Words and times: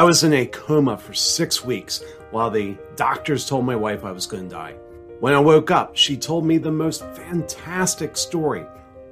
I 0.00 0.02
was 0.02 0.24
in 0.24 0.32
a 0.32 0.46
coma 0.46 0.96
for 0.96 1.12
six 1.12 1.62
weeks 1.62 2.02
while 2.30 2.50
the 2.50 2.74
doctors 2.96 3.46
told 3.46 3.66
my 3.66 3.76
wife 3.76 4.02
I 4.02 4.12
was 4.12 4.26
going 4.26 4.44
to 4.44 4.48
die. 4.48 4.72
When 5.18 5.34
I 5.34 5.38
woke 5.38 5.70
up, 5.70 5.94
she 5.94 6.16
told 6.16 6.46
me 6.46 6.56
the 6.56 6.72
most 6.72 7.04
fantastic 7.08 8.16
story. 8.16 8.64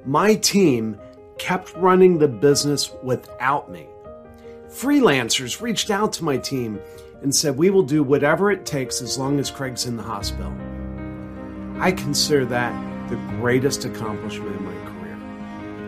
My 0.03 0.33
team 0.33 0.99
kept 1.37 1.75
running 1.75 2.17
the 2.17 2.27
business 2.27 2.91
without 3.03 3.69
me. 3.71 3.85
Freelancers 4.67 5.61
reached 5.61 5.91
out 5.91 6.11
to 6.13 6.23
my 6.23 6.37
team 6.37 6.79
and 7.21 7.35
said, 7.35 7.55
We 7.55 7.69
will 7.69 7.83
do 7.83 8.01
whatever 8.01 8.49
it 8.49 8.65
takes 8.65 8.99
as 8.99 9.15
long 9.15 9.37
as 9.37 9.51
Craig's 9.51 9.85
in 9.85 9.95
the 9.95 10.01
hospital. 10.01 10.51
I 11.79 11.91
consider 11.91 12.45
that 12.45 13.09
the 13.11 13.17
greatest 13.37 13.85
accomplishment 13.85 14.55
in 14.55 14.65
my 14.65 14.89
career. 14.89 15.15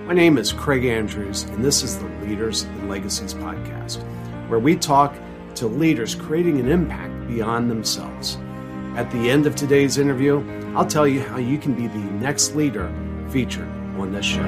My 0.06 0.14
name 0.14 0.38
is 0.38 0.54
Craig 0.54 0.86
Andrews, 0.86 1.42
and 1.46 1.66
this 1.66 1.82
is 1.82 1.98
the 1.98 2.08
Leaders 2.22 2.66
and 2.66 2.88
Legacies 2.88 3.34
podcast, 3.34 4.06
where 4.52 4.60
we 4.60 4.76
talk 4.76 5.16
to 5.56 5.66
leaders 5.66 6.14
creating 6.14 6.60
an 6.60 6.68
impact 6.68 7.26
beyond 7.26 7.72
themselves. 7.72 8.38
At 8.98 9.10
the 9.10 9.30
end 9.30 9.48
of 9.48 9.56
today's 9.56 9.98
interview, 9.98 10.44
I'll 10.76 10.86
tell 10.86 11.08
you 11.08 11.22
how 11.22 11.38
you 11.38 11.58
can 11.58 11.74
be 11.74 11.88
the 11.88 11.98
next 12.20 12.54
leader 12.54 12.94
featured 13.30 13.70
on 13.98 14.12
this 14.12 14.26
show. 14.26 14.42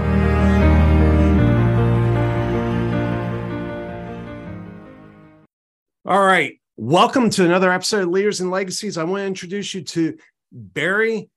All 6.05 6.25
right. 6.25 6.59
Welcome 6.75 7.29
to 7.29 7.45
another 7.45 7.71
episode 7.71 8.03
of 8.03 8.09
Leaders 8.09 8.41
and 8.41 8.51
Legacies. 8.51 8.97
I 8.97 9.05
want 9.05 9.21
to 9.21 9.25
introduce 9.25 9.73
you 9.73 9.83
to 9.83 10.17
Barry 10.51 11.29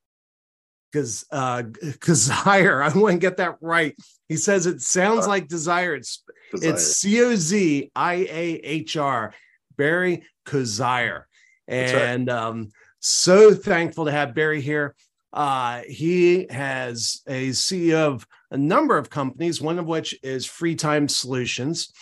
Gaz- 0.96 1.24
uh, 1.30 1.62
Desire. 2.00 2.82
I 2.82 2.88
want 2.96 3.14
to 3.14 3.18
get 3.18 3.36
that 3.36 3.56
right. 3.60 3.94
He 4.28 4.36
says 4.36 4.66
it 4.66 4.80
sounds 4.80 5.26
like 5.26 5.48
desire. 5.48 5.94
It's 5.94 6.22
Desire. 6.52 6.72
it's 6.72 6.96
C 6.96 7.22
O 7.22 7.34
Z 7.34 7.90
I 7.94 8.14
A 8.14 8.60
H 8.62 8.96
R. 8.96 9.34
Barry 9.76 10.24
Coziahr. 10.46 11.24
That's 11.68 11.92
right. 11.92 12.02
And 12.02 12.30
um, 12.30 12.70
so 13.00 13.54
thankful 13.54 14.06
to 14.06 14.10
have 14.10 14.34
Barry 14.34 14.60
here. 14.60 14.94
Uh, 15.32 15.82
he 15.86 16.46
has 16.48 17.20
a 17.26 17.50
CEO 17.50 17.96
of 17.96 18.26
a 18.50 18.56
number 18.56 18.96
of 18.96 19.10
companies, 19.10 19.60
one 19.60 19.78
of 19.78 19.86
which 19.86 20.18
is 20.22 20.46
Free 20.46 20.74
Time 20.74 21.08
Solutions. 21.08 21.92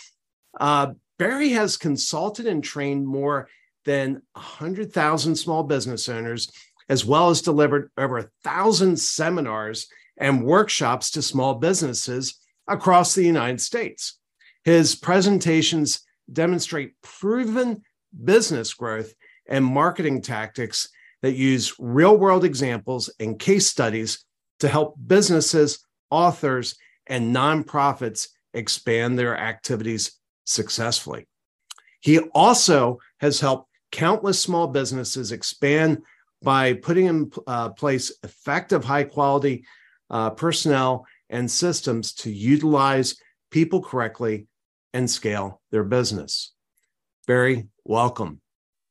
Uh, 0.57 0.93
Barry 1.19 1.49
has 1.49 1.75
consulted 1.75 2.45
and 2.47 2.63
trained 2.63 3.05
more 3.05 3.49
than 3.83 4.21
100,000 4.33 5.35
small 5.35 5.63
business 5.63 6.07
owners, 6.07 6.51
as 6.89 7.05
well 7.05 7.29
as 7.29 7.41
delivered 7.41 7.89
over 7.97 8.17
a 8.17 8.29
thousand 8.43 8.99
seminars 8.99 9.87
and 10.17 10.45
workshops 10.45 11.11
to 11.11 11.21
small 11.21 11.55
businesses 11.55 12.39
across 12.67 13.13
the 13.13 13.23
United 13.23 13.61
States. 13.61 14.19
His 14.63 14.95
presentations 14.95 16.01
demonstrate 16.31 16.93
proven 17.01 17.83
business 18.23 18.73
growth 18.73 19.13
and 19.47 19.63
marketing 19.63 20.21
tactics 20.21 20.89
that 21.21 21.35
use 21.35 21.75
real 21.79 22.17
world 22.17 22.43
examples 22.43 23.09
and 23.19 23.39
case 23.39 23.67
studies 23.67 24.25
to 24.59 24.67
help 24.67 24.95
businesses, 25.05 25.85
authors, 26.09 26.75
and 27.07 27.35
nonprofits 27.35 28.27
expand 28.53 29.19
their 29.19 29.37
activities 29.37 30.19
successfully. 30.45 31.27
He 31.99 32.19
also 32.19 32.99
has 33.19 33.39
helped 33.39 33.69
countless 33.91 34.39
small 34.39 34.67
businesses 34.67 35.31
expand 35.31 36.01
by 36.41 36.73
putting 36.73 37.05
in 37.05 37.31
uh, 37.47 37.69
place 37.69 38.11
effective, 38.23 38.83
high 38.83 39.03
quality 39.03 39.65
uh, 40.09 40.29
personnel 40.31 41.05
and 41.29 41.49
systems 41.49 42.13
to 42.13 42.31
utilize 42.31 43.15
people 43.51 43.81
correctly 43.81 44.47
and 44.93 45.09
scale 45.09 45.61
their 45.71 45.83
business. 45.83 46.53
Barry, 47.27 47.67
welcome. 47.83 48.41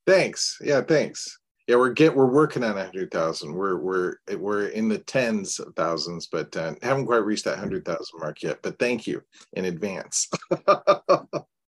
Thanks. 0.07 0.59
Yeah, 0.61 0.83
thanks. 0.83 1.39
Yeah, 1.67 1.77
we're 1.77 1.91
get 1.91 2.15
we're 2.15 2.27
working 2.27 2.63
on 2.63 2.77
a 2.77 2.85
hundred 2.85 3.11
thousand. 3.11 3.55
We're 3.55 3.79
we're 3.79 4.17
we're 4.37 4.67
in 4.67 4.89
the 4.89 4.99
tens 4.99 5.59
of 5.59 5.75
thousands, 5.77 6.27
but 6.27 6.55
uh, 6.57 6.75
haven't 6.83 7.07
quite 7.07 7.25
reached 7.25 7.47
that 7.47 7.59
hundred 7.59 7.87
thousand 7.87 8.21
mark 8.21 8.43
yet. 8.43 8.59
But 8.63 8.79
thank 8.79 9.07
you 9.07 9.23
in 9.55 9.65
advance. 9.65 10.29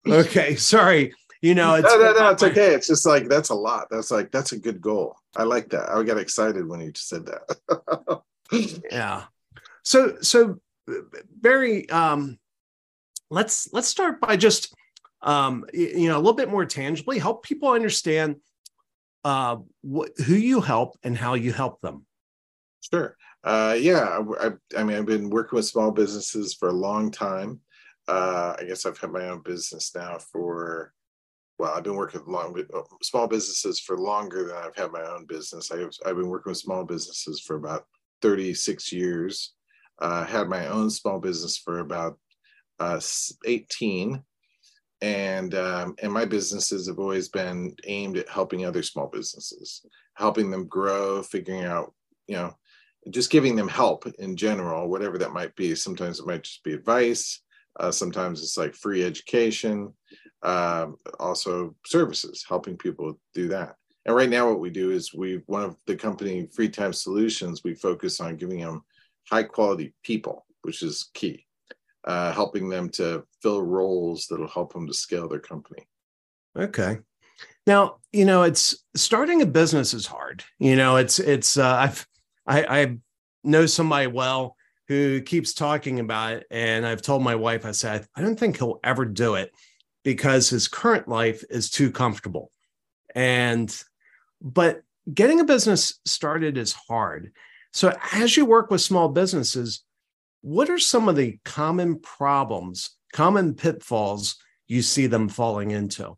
Okay, 0.06 0.56
sorry. 0.56 1.12
You 1.40 1.54
know, 1.54 1.74
it's 1.74 1.84
no, 1.84 2.12
no, 2.12 2.30
it's 2.30 2.42
okay. 2.50 2.74
It's 2.74 2.88
just 2.88 3.06
like 3.06 3.28
that's 3.28 3.50
a 3.50 3.54
lot. 3.54 3.88
That's 3.90 4.10
like 4.10 4.30
that's 4.30 4.52
a 4.52 4.58
good 4.58 4.80
goal. 4.80 5.16
I 5.36 5.44
like 5.44 5.70
that. 5.70 5.90
I 5.90 6.02
got 6.02 6.18
excited 6.18 6.66
when 6.66 6.80
you 6.80 6.92
said 6.94 7.26
that. 7.26 8.22
Yeah. 8.90 9.24
So 9.84 10.22
so 10.22 10.58
Barry, 11.36 11.86
um, 11.90 12.38
let's 13.30 13.70
let's 13.74 13.88
start 13.88 14.22
by 14.22 14.38
just 14.38 14.74
um, 15.20 15.66
you 15.74 16.08
know 16.08 16.16
a 16.16 16.22
little 16.22 16.32
bit 16.32 16.48
more 16.48 16.64
tangibly 16.64 17.18
help 17.18 17.42
people 17.42 17.68
understand 17.68 18.36
uh, 19.24 19.56
what, 19.82 20.12
who 20.26 20.34
you 20.34 20.62
help 20.62 20.96
and 21.02 21.16
how 21.16 21.34
you 21.34 21.52
help 21.52 21.80
them. 21.82 22.06
Sure. 22.80 23.16
Uh, 23.44 23.76
yeah, 23.78 24.00
I, 24.40 24.46
I, 24.46 24.50
I 24.78 24.82
mean, 24.82 24.96
I've 24.96 25.06
been 25.06 25.30
working 25.30 25.56
with 25.56 25.66
small 25.66 25.90
businesses 25.90 26.54
for 26.54 26.68
a 26.68 26.72
long 26.72 27.10
time. 27.10 27.60
Uh, 28.06 28.56
I 28.58 28.64
guess 28.64 28.86
I've 28.86 28.98
had 28.98 29.10
my 29.10 29.28
own 29.28 29.42
business 29.42 29.94
now 29.94 30.18
for, 30.32 30.92
well, 31.58 31.74
I've 31.74 31.82
been 31.82 31.96
working 31.96 32.20
with 32.20 32.28
long 32.28 32.56
uh, 32.72 32.80
small 33.02 33.26
businesses 33.26 33.80
for 33.80 33.98
longer 33.98 34.46
than 34.46 34.56
I've 34.56 34.76
had 34.76 34.92
my 34.92 35.02
own 35.02 35.26
business. 35.26 35.72
I've, 35.72 35.90
I've 36.06 36.16
been 36.16 36.28
working 36.28 36.50
with 36.50 36.58
small 36.58 36.84
businesses 36.84 37.40
for 37.40 37.56
about 37.56 37.86
36 38.22 38.92
years. 38.92 39.54
Uh, 40.00 40.24
had 40.24 40.48
my 40.48 40.68
own 40.68 40.88
small 40.90 41.18
business 41.18 41.58
for 41.58 41.80
about 41.80 42.16
uh, 42.78 43.00
18. 43.44 44.22
And 45.00 45.54
um, 45.54 45.94
and 46.02 46.12
my 46.12 46.24
businesses 46.24 46.88
have 46.88 46.98
always 46.98 47.28
been 47.28 47.74
aimed 47.84 48.16
at 48.16 48.28
helping 48.28 48.66
other 48.66 48.82
small 48.82 49.06
businesses, 49.06 49.86
helping 50.14 50.50
them 50.50 50.66
grow, 50.66 51.22
figuring 51.22 51.64
out, 51.64 51.94
you 52.26 52.34
know, 52.34 52.56
just 53.10 53.30
giving 53.30 53.54
them 53.54 53.68
help 53.68 54.06
in 54.18 54.36
general, 54.36 54.88
whatever 54.88 55.16
that 55.18 55.32
might 55.32 55.54
be. 55.54 55.76
Sometimes 55.76 56.18
it 56.18 56.26
might 56.26 56.42
just 56.42 56.64
be 56.64 56.72
advice. 56.72 57.40
Uh, 57.78 57.90
sometimes 57.90 58.42
it's 58.42 58.56
like 58.56 58.74
free 58.74 59.04
education, 59.04 59.92
um, 60.42 60.96
also 61.18 61.74
services, 61.86 62.44
helping 62.48 62.76
people 62.76 63.18
do 63.34 63.48
that. 63.48 63.74
And 64.06 64.16
right 64.16 64.30
now, 64.30 64.48
what 64.48 64.60
we 64.60 64.70
do 64.70 64.90
is 64.90 65.12
we 65.12 65.42
one 65.46 65.62
of 65.62 65.76
the 65.86 65.96
company 65.96 66.48
Free 66.54 66.68
Time 66.68 66.92
Solutions. 66.92 67.62
We 67.62 67.74
focus 67.74 68.20
on 68.20 68.36
giving 68.36 68.60
them 68.60 68.82
high 69.28 69.42
quality 69.42 69.94
people, 70.02 70.46
which 70.62 70.82
is 70.82 71.10
key, 71.14 71.44
uh, 72.04 72.32
helping 72.32 72.68
them 72.68 72.88
to 72.90 73.24
fill 73.42 73.62
roles 73.62 74.26
that'll 74.26 74.48
help 74.48 74.72
them 74.72 74.86
to 74.86 74.94
scale 74.94 75.28
their 75.28 75.40
company. 75.40 75.86
Okay. 76.56 76.98
Now, 77.66 77.96
you 78.12 78.24
know, 78.24 78.44
it's 78.44 78.82
starting 78.96 79.42
a 79.42 79.46
business 79.46 79.92
is 79.92 80.06
hard. 80.06 80.42
You 80.58 80.74
know, 80.74 80.96
it's 80.96 81.18
it's 81.18 81.58
uh, 81.58 81.74
I've 81.74 82.06
I, 82.46 82.80
I 82.80 82.98
know 83.44 83.66
somebody 83.66 84.06
well 84.06 84.56
who 84.88 85.20
keeps 85.20 85.52
talking 85.52 86.00
about 86.00 86.32
it, 86.32 86.46
and 86.50 86.86
I've 86.86 87.02
told 87.02 87.22
my 87.22 87.34
wife, 87.34 87.66
I 87.66 87.72
said, 87.72 88.06
I 88.16 88.22
don't 88.22 88.38
think 88.38 88.56
he'll 88.56 88.80
ever 88.82 89.04
do 89.04 89.34
it 89.34 89.52
because 90.02 90.48
his 90.48 90.66
current 90.66 91.06
life 91.08 91.44
is 91.50 91.70
too 91.70 91.90
comfortable. 91.90 92.50
And 93.14 93.74
but 94.40 94.82
getting 95.12 95.40
a 95.40 95.44
business 95.44 96.00
started 96.06 96.56
is 96.56 96.72
hard. 96.72 97.32
So 97.72 97.94
as 98.12 98.36
you 98.36 98.46
work 98.46 98.70
with 98.70 98.80
small 98.80 99.08
businesses, 99.08 99.84
what 100.40 100.70
are 100.70 100.78
some 100.78 101.08
of 101.08 101.16
the 101.16 101.38
common 101.44 101.98
problems, 102.00 102.90
common 103.12 103.54
pitfalls 103.54 104.36
you 104.66 104.82
see 104.82 105.06
them 105.06 105.28
falling 105.28 105.70
into? 105.70 106.16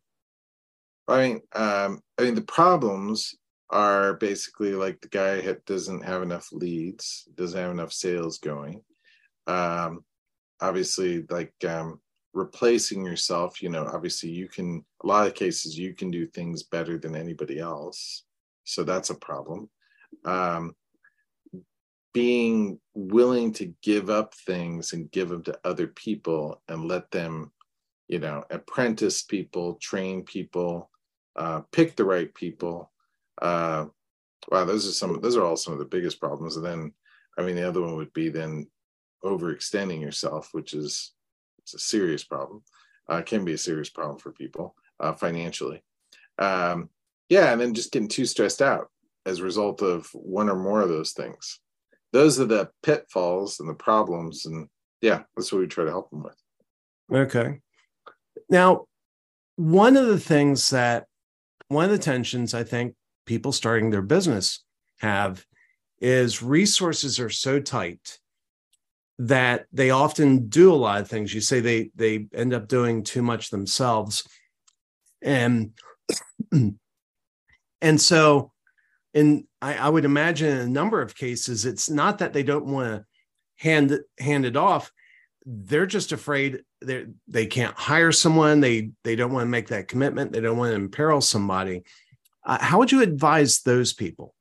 I 1.08 1.28
mean, 1.28 1.41
um, 1.54 2.00
I 2.19 2.22
mean, 2.22 2.34
the 2.34 2.42
problems 2.42 3.34
are 3.70 4.14
basically 4.14 4.72
like 4.72 5.00
the 5.00 5.08
guy 5.08 5.41
ha- 5.41 5.54
doesn't 5.66 6.04
have 6.04 6.22
enough 6.22 6.48
leads, 6.53 7.28
doesn't 7.36 7.60
have 7.60 7.70
enough 7.70 7.92
sales 7.92 8.38
going. 8.38 8.82
Um, 9.47 10.04
obviously, 10.61 11.25
like 11.31 11.55
um, 11.67 12.00
replacing 12.32 13.05
yourself, 13.05 13.62
you 13.62 13.69
know, 13.69 13.87
obviously 13.87 14.31
you 14.31 14.49
can, 14.49 14.84
a 15.02 15.06
lot 15.06 15.26
of 15.26 15.34
cases, 15.34 15.78
you 15.78 15.94
can 15.94 16.11
do 16.11 16.26
things 16.26 16.62
better 16.64 16.99
than 16.99 17.17
anybody 17.17 17.58
else. 17.58 18.25
So 18.64 18.84
that's 18.84 19.11
a 19.11 19.14
problem. 19.14 19.69
Um, 20.25 20.75
being 22.12 22.81
willing 22.94 23.52
to 23.52 23.73
give 23.82 24.11
up 24.11 24.34
things 24.34 24.93
and 24.93 25.11
give 25.12 25.28
them 25.28 25.44
to 25.44 25.58
other 25.64 25.87
people 25.87 26.61
and 26.69 26.88
let 26.88 27.11
them, 27.11 27.52
you 28.08 28.19
know, 28.19 28.44
apprentice 28.50 29.23
people, 29.23 29.75
train 29.75 30.25
people, 30.25 30.90
uh, 31.37 31.61
pick 31.73 31.94
the 31.94 32.05
right 32.05 32.34
people. 32.34 32.90
Uh, 33.40 33.87
wow, 34.50 34.64
those 34.64 34.88
are 34.88 34.92
some. 34.92 35.20
Those 35.20 35.37
are 35.37 35.44
all 35.44 35.56
some 35.56 35.72
of 35.72 35.78
the 35.78 35.84
biggest 35.84 36.20
problems. 36.20 36.56
And 36.56 36.64
then, 36.64 36.92
I 37.38 37.42
mean, 37.42 37.56
the 37.56 37.69
other 37.69 37.81
one 37.81 37.96
would 37.96 38.12
be 38.12 38.28
then 38.28 38.69
overextending 39.25 40.00
yourself, 40.00 40.50
which 40.52 40.75
is 40.75 41.12
it's 41.62 41.75
a 41.75 41.78
serious 41.78 42.25
problem. 42.25 42.62
Uh, 43.08 43.22
can 43.22 43.44
be 43.44 43.54
a 43.54 43.58
serious 43.58 43.90
problem 43.90 44.19
for 44.19 44.32
people 44.32 44.75
uh, 45.00 45.12
financially. 45.12 45.82
Um, 46.38 46.88
yeah, 47.28 47.52
and 47.52 47.60
then 47.60 47.75
just 47.75 47.92
getting 47.92 48.08
too 48.08 48.25
stressed 48.25 48.62
out 48.62 48.88
as 49.26 49.40
a 49.40 49.44
result 49.44 49.82
of 49.82 50.08
one 50.12 50.48
or 50.48 50.56
more 50.56 50.81
of 50.81 50.88
those 50.88 51.12
things. 51.12 51.60
Those 52.12 52.40
are 52.40 52.44
the 52.44 52.70
pitfalls 52.82 53.60
and 53.60 53.69
the 53.69 53.75
problems, 53.75 54.46
and 54.46 54.69
yeah, 55.00 55.22
that's 55.37 55.52
what 55.52 55.60
we 55.60 55.66
try 55.66 55.84
to 55.84 55.90
help 55.90 56.10
them 56.10 56.22
with. 56.22 56.37
Okay. 57.12 57.60
Now, 58.48 58.87
one 59.56 59.96
of 59.96 60.06
the 60.06 60.19
things 60.19 60.70
that 60.70 61.06
one 61.69 61.84
of 61.84 61.90
the 61.90 61.98
tensions 61.98 62.54
I 62.54 62.64
think 62.64 62.94
people 63.31 63.53
starting 63.53 63.91
their 63.91 64.03
business 64.03 64.65
have 64.99 65.47
is 66.00 66.43
resources 66.43 67.21
are 67.21 67.31
so 67.31 67.61
tight 67.61 68.19
that 69.21 69.67
they 69.73 69.91
often 69.91 70.49
do 70.49 70.73
a 70.73 70.75
lot 70.75 71.00
of 71.00 71.06
things. 71.06 71.32
You 71.32 71.41
say 71.41 71.61
they 71.61 71.93
they 71.94 72.27
end 72.35 72.53
up 72.53 72.67
doing 72.67 73.05
too 73.05 73.23
much 73.23 73.50
themselves. 73.50 74.27
And 75.23 75.75
and 77.81 78.00
so 78.00 78.50
in 79.15 79.47
I, 79.62 79.76
I 79.76 79.88
would 79.88 80.05
imagine 80.05 80.49
in 80.49 80.59
a 80.59 80.67
number 80.67 81.00
of 81.00 81.15
cases, 81.15 81.65
it's 81.65 81.88
not 81.88 82.19
that 82.19 82.33
they 82.33 82.43
don't 82.43 82.67
want 82.67 82.88
to 82.88 83.05
hand 83.59 83.97
hand 84.19 84.44
it 84.44 84.56
off. 84.56 84.91
They're 85.47 85.87
just 85.87 86.11
afraid 86.11 86.65
they 86.83 87.06
they 87.29 87.47
can't 87.47 87.79
hire 87.79 88.11
someone. 88.11 88.59
They 88.59 88.91
they 89.05 89.15
don't 89.15 89.33
want 89.33 89.44
to 89.44 89.50
make 89.50 89.69
that 89.69 89.87
commitment. 89.87 90.33
They 90.33 90.41
don't 90.41 90.59
want 90.59 90.71
to 90.71 90.83
imperil 90.83 91.21
somebody. 91.21 91.85
Uh, 92.50 92.58
how 92.61 92.79
would 92.79 92.91
you 92.91 93.00
advise 93.00 93.61
those 93.61 93.93
people? 93.93 94.35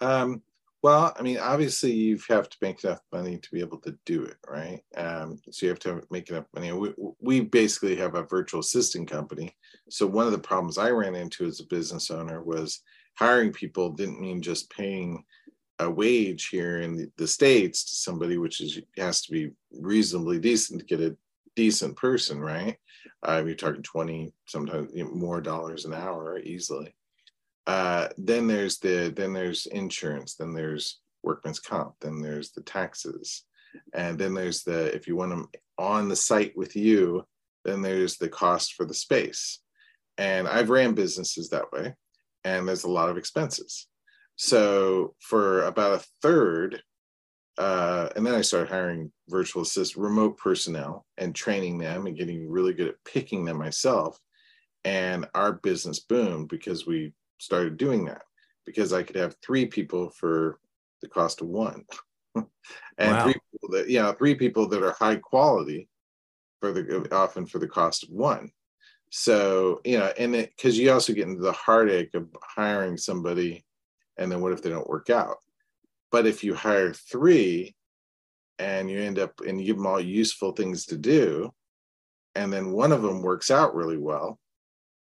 Um, 0.00 0.42
well, 0.82 1.12
I 1.18 1.22
mean, 1.22 1.36
obviously, 1.36 1.92
you 1.92 2.18
have 2.30 2.48
to 2.48 2.56
make 2.62 2.82
enough 2.82 3.02
money 3.12 3.36
to 3.36 3.50
be 3.52 3.60
able 3.60 3.76
to 3.80 3.94
do 4.06 4.24
it, 4.24 4.36
right? 4.48 4.80
Um, 4.96 5.38
so 5.50 5.66
you 5.66 5.70
have 5.70 5.80
to 5.80 6.02
make 6.10 6.30
enough 6.30 6.46
money. 6.54 6.72
We, 6.72 6.94
we 7.20 7.40
basically 7.40 7.94
have 7.96 8.14
a 8.14 8.22
virtual 8.22 8.60
assistant 8.60 9.10
company. 9.10 9.54
So 9.90 10.06
one 10.06 10.24
of 10.24 10.32
the 10.32 10.38
problems 10.38 10.78
I 10.78 10.88
ran 10.90 11.14
into 11.14 11.44
as 11.44 11.60
a 11.60 11.66
business 11.66 12.10
owner 12.10 12.42
was 12.42 12.80
hiring 13.18 13.52
people 13.52 13.90
didn't 13.90 14.20
mean 14.20 14.40
just 14.40 14.70
paying 14.70 15.24
a 15.80 15.90
wage 15.90 16.48
here 16.48 16.78
in 16.78 16.96
the, 16.96 17.10
the 17.18 17.26
states 17.26 17.84
to 17.84 17.96
somebody, 17.96 18.38
which 18.38 18.62
is 18.62 18.80
has 18.96 19.20
to 19.22 19.32
be 19.32 19.50
reasonably 19.72 20.38
decent 20.38 20.80
to 20.80 20.86
get 20.86 21.00
a 21.02 21.14
decent 21.58 21.96
person, 21.96 22.38
right? 22.40 22.76
Uh, 23.26 23.42
you're 23.44 23.56
talking 23.56 23.82
twenty, 23.82 24.32
sometimes 24.46 24.92
more 25.12 25.40
dollars 25.40 25.84
an 25.84 25.92
hour 25.92 26.38
easily. 26.38 26.94
Uh, 27.66 28.06
then 28.16 28.46
there's 28.46 28.78
the 28.78 29.12
then 29.14 29.32
there's 29.32 29.66
insurance, 29.66 30.36
then 30.36 30.52
there's 30.54 31.00
workman's 31.24 31.58
comp, 31.58 31.94
then 32.00 32.22
there's 32.22 32.52
the 32.52 32.62
taxes, 32.62 33.44
and 33.92 34.16
then 34.20 34.34
there's 34.34 34.62
the 34.62 34.94
if 34.94 35.08
you 35.08 35.16
want 35.16 35.30
them 35.30 35.48
on 35.76 36.08
the 36.08 36.16
site 36.30 36.54
with 36.56 36.76
you, 36.76 37.24
then 37.64 37.82
there's 37.82 38.16
the 38.16 38.28
cost 38.28 38.74
for 38.74 38.86
the 38.86 38.94
space. 38.94 39.60
And 40.16 40.46
I've 40.46 40.70
ran 40.70 40.94
businesses 40.94 41.48
that 41.48 41.72
way, 41.72 41.94
and 42.44 42.66
there's 42.66 42.84
a 42.84 42.96
lot 42.98 43.10
of 43.10 43.16
expenses. 43.18 43.88
So 44.36 45.14
for 45.18 45.64
about 45.64 46.00
a 46.00 46.06
third, 46.22 46.82
uh, 47.58 48.08
and 48.14 48.24
then 48.24 48.34
I 48.34 48.40
started 48.40 48.70
hiring 48.70 49.10
virtual 49.28 49.62
assist 49.62 49.96
remote 49.96 50.38
personnel 50.38 51.04
and 51.18 51.34
training 51.34 51.78
them 51.78 52.06
and 52.06 52.16
getting 52.16 52.48
really 52.48 52.72
good 52.72 52.88
at 52.88 53.04
picking 53.04 53.44
them 53.44 53.58
myself. 53.58 54.18
And 54.84 55.26
our 55.34 55.54
business 55.54 55.98
boomed 55.98 56.48
because 56.48 56.86
we 56.86 57.12
started 57.38 57.76
doing 57.76 58.04
that 58.04 58.22
because 58.64 58.92
I 58.92 59.02
could 59.02 59.16
have 59.16 59.34
three 59.42 59.66
people 59.66 60.10
for 60.10 60.60
the 61.02 61.08
cost 61.08 61.40
of 61.40 61.48
one. 61.48 61.84
and 62.36 62.46
wow. 62.98 63.24
three 63.24 63.34
people 63.34 63.76
that 63.76 63.90
yeah, 63.90 64.12
three 64.12 64.36
people 64.36 64.68
that 64.68 64.84
are 64.84 64.92
high 64.92 65.16
quality 65.16 65.88
for 66.60 66.70
the 66.72 67.08
often 67.12 67.44
for 67.44 67.58
the 67.58 67.66
cost 67.66 68.04
of 68.04 68.10
one. 68.10 68.52
So, 69.10 69.80
you 69.84 69.98
know, 69.98 70.12
and 70.16 70.36
it 70.36 70.52
because 70.56 70.78
you 70.78 70.92
also 70.92 71.12
get 71.12 71.26
into 71.26 71.42
the 71.42 71.52
heartache 71.52 72.14
of 72.14 72.28
hiring 72.40 72.96
somebody 72.96 73.64
and 74.16 74.30
then 74.30 74.40
what 74.40 74.52
if 74.52 74.62
they 74.62 74.70
don't 74.70 74.88
work 74.88 75.10
out? 75.10 75.38
But 76.10 76.26
if 76.26 76.42
you 76.42 76.54
hire 76.54 76.92
three 76.92 77.74
and 78.58 78.90
you 78.90 79.00
end 79.00 79.18
up 79.18 79.40
and 79.46 79.60
you 79.60 79.66
give 79.66 79.76
them 79.76 79.86
all 79.86 80.00
useful 80.00 80.52
things 80.52 80.86
to 80.86 80.96
do, 80.96 81.52
and 82.34 82.52
then 82.52 82.72
one 82.72 82.92
of 82.92 83.02
them 83.02 83.22
works 83.22 83.50
out 83.50 83.74
really 83.74 83.98
well, 83.98 84.38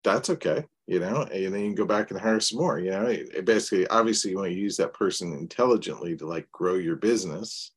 that's 0.05 0.31
okay 0.31 0.65
you 0.89 1.01
know, 1.01 1.29
and 1.31 1.55
then 1.55 1.61
you 1.61 1.67
can 1.67 1.75
go 1.75 1.85
back 1.85 2.11
and 2.11 2.19
hire 2.19 2.41
some 2.41 2.59
more. 2.59 2.79
You 2.79 2.91
know, 2.91 3.05
it 3.07 3.45
basically, 3.45 3.87
obviously, 3.89 4.31
you 4.31 4.39
want 4.39 4.49
to 4.49 4.57
use 4.57 4.79
that 4.79 4.95
person 4.95 5.35
intelligently 5.35 6.17
to 6.17 6.27
like 6.27 6.51
grow 6.51 6.77
your 6.77 6.97
business. 6.97 7.73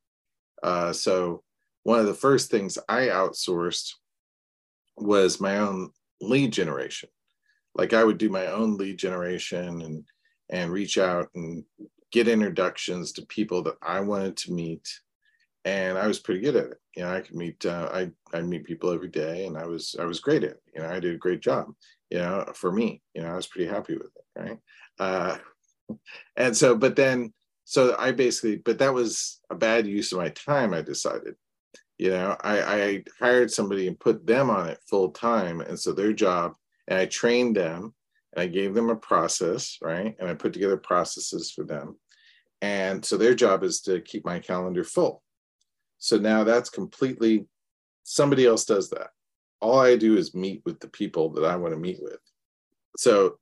Uh, 0.63 0.93
so, 0.93 1.43
one 1.83 1.99
of 1.99 2.05
the 2.05 2.13
first 2.13 2.49
things 2.49 2.77
I 2.87 3.07
outsourced 3.07 3.95
was 4.95 5.41
my 5.41 5.57
own 5.57 5.89
lead 6.21 6.53
generation. 6.53 7.09
Like 7.75 7.91
I 7.91 8.03
would 8.03 8.17
do 8.17 8.29
my 8.29 8.47
own 8.47 8.77
lead 8.77 8.97
generation 8.97 9.81
and 9.81 10.05
and 10.49 10.71
reach 10.71 10.97
out 10.97 11.27
and 11.35 11.65
get 12.11 12.27
introductions 12.27 13.11
to 13.13 13.25
people 13.25 13.63
that 13.63 13.77
I 13.81 13.99
wanted 14.01 14.37
to 14.37 14.53
meet, 14.53 14.87
and 15.65 15.97
I 15.97 16.07
was 16.07 16.19
pretty 16.19 16.41
good 16.41 16.55
at 16.55 16.71
it. 16.71 16.77
You 16.95 17.03
know, 17.03 17.13
I 17.13 17.21
could 17.21 17.35
meet 17.35 17.65
uh, 17.65 17.89
I 17.93 18.11
I 18.37 18.41
meet 18.41 18.65
people 18.65 18.91
every 18.91 19.09
day, 19.09 19.45
and 19.45 19.57
I 19.57 19.65
was 19.65 19.95
I 19.99 20.05
was 20.05 20.19
great 20.19 20.43
at 20.43 20.51
it. 20.51 20.63
You 20.75 20.81
know, 20.81 20.89
I 20.89 20.99
did 20.99 21.15
a 21.15 21.17
great 21.17 21.41
job 21.41 21.73
you 22.11 22.19
know, 22.19 22.45
for 22.53 22.71
me, 22.71 23.01
you 23.15 23.23
know, 23.23 23.29
I 23.29 23.35
was 23.35 23.47
pretty 23.47 23.69
happy 23.69 23.95
with 23.95 24.11
it, 24.15 24.39
right? 24.39 24.59
Uh, 24.99 25.37
and 26.35 26.55
so, 26.55 26.75
but 26.75 26.95
then, 26.95 27.33
so 27.63 27.95
I 27.97 28.11
basically, 28.11 28.57
but 28.57 28.79
that 28.79 28.93
was 28.93 29.39
a 29.49 29.55
bad 29.55 29.87
use 29.87 30.11
of 30.11 30.17
my 30.17 30.29
time. 30.29 30.73
I 30.73 30.81
decided, 30.81 31.35
you 31.97 32.09
know, 32.09 32.35
I, 32.41 32.61
I 32.61 33.03
hired 33.17 33.49
somebody 33.49 33.87
and 33.87 33.99
put 33.99 34.27
them 34.27 34.49
on 34.49 34.67
it 34.69 34.79
full 34.89 35.11
time, 35.11 35.61
and 35.61 35.79
so 35.79 35.93
their 35.93 36.11
job, 36.11 36.53
and 36.89 36.99
I 36.99 37.05
trained 37.05 37.55
them, 37.55 37.93
and 38.33 38.43
I 38.43 38.47
gave 38.47 38.73
them 38.73 38.89
a 38.89 38.95
process, 38.95 39.77
right? 39.81 40.15
And 40.19 40.29
I 40.29 40.33
put 40.33 40.53
together 40.53 40.77
processes 40.77 41.51
for 41.51 41.63
them, 41.63 41.97
and 42.61 43.03
so 43.03 43.17
their 43.17 43.35
job 43.35 43.63
is 43.63 43.81
to 43.81 44.01
keep 44.01 44.25
my 44.25 44.39
calendar 44.39 44.83
full. 44.83 45.23
So 45.97 46.17
now 46.17 46.43
that's 46.43 46.69
completely 46.69 47.45
somebody 48.03 48.45
else 48.45 48.65
does 48.65 48.89
that 48.89 49.09
all 49.61 49.79
I 49.79 49.95
do 49.95 50.17
is 50.17 50.33
meet 50.33 50.63
with 50.65 50.79
the 50.79 50.89
people 50.89 51.29
that 51.33 51.45
I 51.45 51.55
want 51.55 51.73
to 51.73 51.79
meet 51.79 52.01
with. 52.01 52.19
So 52.97 53.37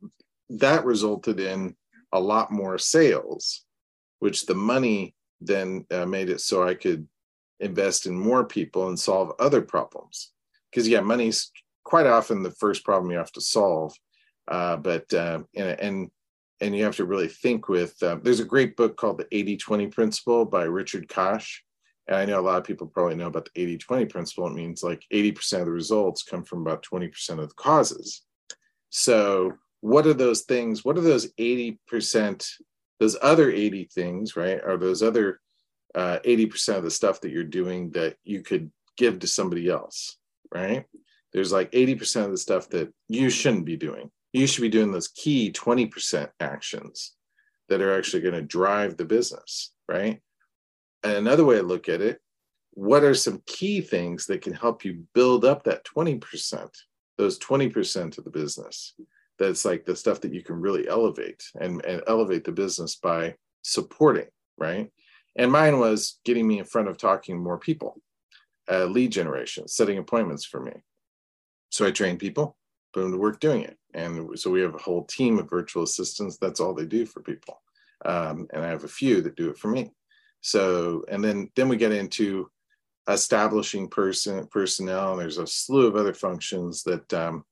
that 0.50 0.86
resulted 0.86 1.40
in 1.40 1.76
a 2.12 2.20
lot 2.20 2.52
more 2.52 2.78
sales, 2.78 3.66
which 4.20 4.46
the 4.46 4.56
money 4.56 5.16
then 5.42 5.86
uh, 5.90 6.06
made 6.06 6.30
it 6.30 6.42
so 6.42 6.68
I 6.68 6.76
could 6.76 7.08
invest 7.62 8.06
in 8.06 8.20
more 8.20 8.44
people 8.44 8.90
and 8.90 9.00
solve 9.00 9.32
other 9.40 9.62
problems. 9.62 10.32
Because, 10.70 10.88
yeah, 10.88 11.00
money's 11.00 11.52
quite 11.84 12.06
often 12.06 12.44
the 12.44 12.52
first 12.52 12.84
problem 12.84 13.12
you 13.12 13.18
have 13.18 13.32
to 13.32 13.42
solve. 13.42 13.94
Uh, 14.50 14.78
but, 14.78 15.14
uh, 15.14 15.40
and, 15.56 15.80
and, 15.80 16.12
and 16.62 16.76
you 16.76 16.84
have 16.84 16.96
to 16.98 17.06
really 17.06 17.28
think 17.28 17.70
with, 17.70 17.96
uh, 18.04 18.18
there's 18.22 18.40
a 18.40 18.46
great 18.46 18.76
book 18.76 18.98
called 18.98 19.20
The 19.20 19.28
80 19.32 19.58
20 19.58 19.88
Principle 19.88 20.46
by 20.46 20.64
Richard 20.64 21.08
Koch 21.08 21.62
and 22.10 22.18
I 22.18 22.26
know 22.26 22.40
a 22.40 22.42
lot 22.42 22.58
of 22.58 22.64
people 22.64 22.88
probably 22.88 23.16
know 23.16 23.28
about 23.28 23.46
the 23.46 23.62
80 23.62 23.78
20 23.78 24.06
principle. 24.06 24.48
It 24.48 24.54
means 24.54 24.82
like 24.82 25.06
80% 25.14 25.60
of 25.60 25.66
the 25.66 25.72
results 25.72 26.24
come 26.24 26.44
from 26.44 26.62
about 26.62 26.84
20% 26.84 27.30
of 27.38 27.50
the 27.50 27.56
causes. 27.56 28.24
So, 28.90 29.54
what 29.82 30.08
are 30.08 30.16
those 30.16 30.42
things? 30.42 30.84
What 30.84 30.98
are 30.98 31.02
those 31.02 31.32
80%, 31.34 32.50
those 33.00 33.16
other 33.22 33.52
80 33.52 33.90
things, 33.94 34.36
right? 34.36 34.60
Are 34.60 34.76
those 34.76 35.04
other 35.04 35.40
uh, 35.94 36.18
80% 36.26 36.78
of 36.78 36.84
the 36.84 36.92
stuff 36.92 37.22
that 37.22 37.30
you're 37.30 37.44
doing 37.44 37.92
that 37.92 38.16
you 38.24 38.42
could 38.42 38.72
give 38.98 39.20
to 39.20 39.28
somebody 39.28 39.70
else, 39.70 40.18
right? 40.54 40.86
There's 41.32 41.52
like 41.52 41.72
80% 41.72 42.26
of 42.26 42.32
the 42.32 42.38
stuff 42.38 42.70
that 42.70 42.92
you 43.08 43.30
shouldn't 43.30 43.66
be 43.66 43.78
doing. 43.78 44.10
You 44.34 44.48
should 44.48 44.62
be 44.62 44.70
doing 44.70 44.92
those 44.92 45.08
key 45.08 45.52
20% 45.52 46.30
actions 46.40 47.16
that 47.70 47.82
are 47.82 47.98
actually 47.98 48.22
going 48.22 48.36
to 48.36 48.42
drive 48.42 48.98
the 48.98 49.06
business, 49.06 49.72
right? 49.88 50.22
And 51.04 51.14
another 51.14 51.46
way 51.46 51.56
to 51.56 51.64
look 51.64 51.90
at 51.90 52.02
it, 52.02 52.20
what 52.72 53.04
are 53.04 53.14
some 53.14 53.42
key 53.46 53.82
things 53.82 54.26
that 54.28 54.42
can 54.42 54.54
help 54.54 54.86
you 54.86 55.06
build 55.14 55.46
up 55.46 55.64
that 55.64 55.86
20%, 55.86 56.70
those 57.18 57.40
20% 57.40 58.18
of 58.18 58.24
the 58.24 58.30
business? 58.30 58.94
That's 59.38 59.66
like 59.66 59.86
the 59.86 59.96
stuff 59.96 60.22
that 60.22 60.34
you 60.34 60.44
can 60.44 60.60
really 60.60 60.88
elevate 60.88 61.44
and, 61.60 61.84
and 61.86 62.02
elevate 62.08 62.44
the 62.44 62.52
business 62.52 62.96
by 62.96 63.36
supporting, 63.62 64.28
right? 64.58 64.92
And 65.36 65.52
mine 65.52 65.80
was 65.80 66.20
getting 66.26 66.48
me 66.48 66.60
in 66.60 66.66
front 66.66 66.90
of 66.90 66.98
talking 66.98 67.42
more 67.42 67.58
people, 67.58 68.02
uh, 68.70 68.86
lead 68.86 69.12
generation, 69.12 69.68
setting 69.68 69.98
appointments 69.98 70.44
for 70.44 70.60
me. 70.60 70.74
So 71.70 71.86
I 71.86 71.92
train 71.92 72.18
people, 72.18 72.58
them 72.94 73.12
to 73.12 73.18
work 73.18 73.40
doing 73.40 73.64
it. 73.64 73.78
And 73.94 74.38
so 74.40 74.50
we 74.50 74.62
have 74.62 74.76
a 74.76 74.80
whole 74.80 75.06
team 75.06 75.40
of 75.40 75.50
virtual 75.50 75.84
assistants. 75.84 76.38
That's 76.38 76.60
all 76.60 76.74
they 76.74 76.86
do 76.86 77.06
for 77.06 77.22
people. 77.22 77.62
Um, 78.06 78.48
and 78.54 78.64
I 78.64 78.68
have 78.68 78.84
a 78.84 78.88
few 78.88 79.22
that 79.22 79.36
do 79.36 79.50
it 79.50 79.58
for 79.58 79.68
me. 79.68 79.92
So, 80.42 81.04
and 81.10 81.24
then 81.24 81.50
then 81.56 81.68
we 81.68 81.78
get 81.78 81.92
into 81.92 82.50
establishing 83.10 83.90
person 83.90 84.48
personnel. 84.48 85.14
And 85.14 85.22
there's 85.22 85.38
a 85.38 85.48
slew 85.48 85.88
of 85.88 85.96
other 85.96 86.14
functions 86.14 86.84
that 86.84 87.14
um, 87.14 87.44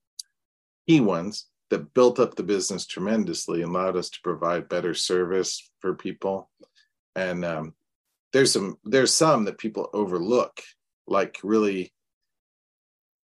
key 0.87 1.01
ones 1.01 1.47
that 1.69 1.93
built 1.93 2.19
up 2.19 2.35
the 2.35 2.43
business 2.43 2.85
tremendously 2.85 3.61
and 3.61 3.75
allowed 3.75 3.97
us 3.97 4.09
to 4.09 4.19
provide 4.23 4.69
better 4.69 4.93
service 4.93 5.69
for 5.79 5.95
people. 5.95 6.49
And 7.15 7.43
um, 7.43 7.73
there's 8.31 8.53
some 8.53 8.77
there's 8.83 9.13
some 9.13 9.45
that 9.45 9.57
people 9.57 9.89
overlook, 9.93 10.61
like 11.07 11.39
really 11.43 11.91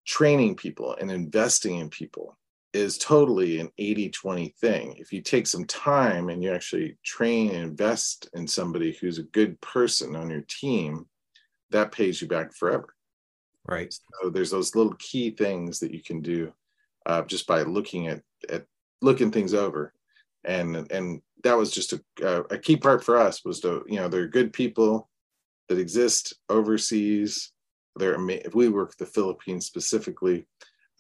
training 0.07 0.57
people 0.57 0.97
and 1.01 1.11
investing 1.11 1.79
in 1.79 1.89
people 1.89 2.37
is 2.73 2.97
totally 2.97 3.61
an 3.61 3.71
80 3.79 4.11
20 4.11 4.55
thing. 4.61 4.95
If 4.99 5.13
you 5.13 5.21
take 5.21 5.47
some 5.47 5.65
time 5.67 6.31
and 6.31 6.43
you 6.43 6.53
actually 6.53 6.97
train 7.05 7.51
and 7.51 7.65
invest 7.65 8.29
in 8.35 8.47
somebody 8.47 8.93
who's 8.93 9.19
a 9.19 9.25
good 9.25 9.61
person 9.61 10.17
on 10.17 10.31
your 10.31 10.45
team, 10.49 11.07
that 11.71 11.93
pays 11.93 12.23
you 12.23 12.29
back 12.29 12.55
forever. 12.55 12.95
Right. 13.67 13.93
So 13.93 14.31
there's 14.31 14.51
those 14.51 14.75
little 14.75 14.95
key 14.99 15.31
things 15.31 15.81
that 15.81 15.93
you 15.93 16.03
can 16.03 16.21
do 16.21 16.53
uh, 17.07 17.23
just 17.23 17.47
by 17.47 17.63
looking 17.63 18.09
at 18.09 18.23
at 18.49 18.65
looking 19.01 19.31
things 19.31 19.55
over, 19.55 19.93
and 20.45 20.91
and 20.91 21.23
that 21.45 21.57
was 21.57 21.71
just 21.71 21.93
a 21.93 22.01
a 22.51 22.59
key 22.59 22.77
part 22.77 23.05
for 23.05 23.19
us 23.19 23.45
was 23.45 23.61
to 23.61 23.85
you 23.87 23.97
know 23.97 24.09
they're 24.09 24.29
good 24.29 24.53
people 24.53 25.09
that 25.69 25.79
exist 25.79 26.35
overseas. 26.49 27.52
They're 27.97 28.17
if 28.31 28.55
we 28.55 28.69
work 28.69 28.97
the 28.97 29.07
Philippines 29.07 29.67
specifically. 29.67 30.47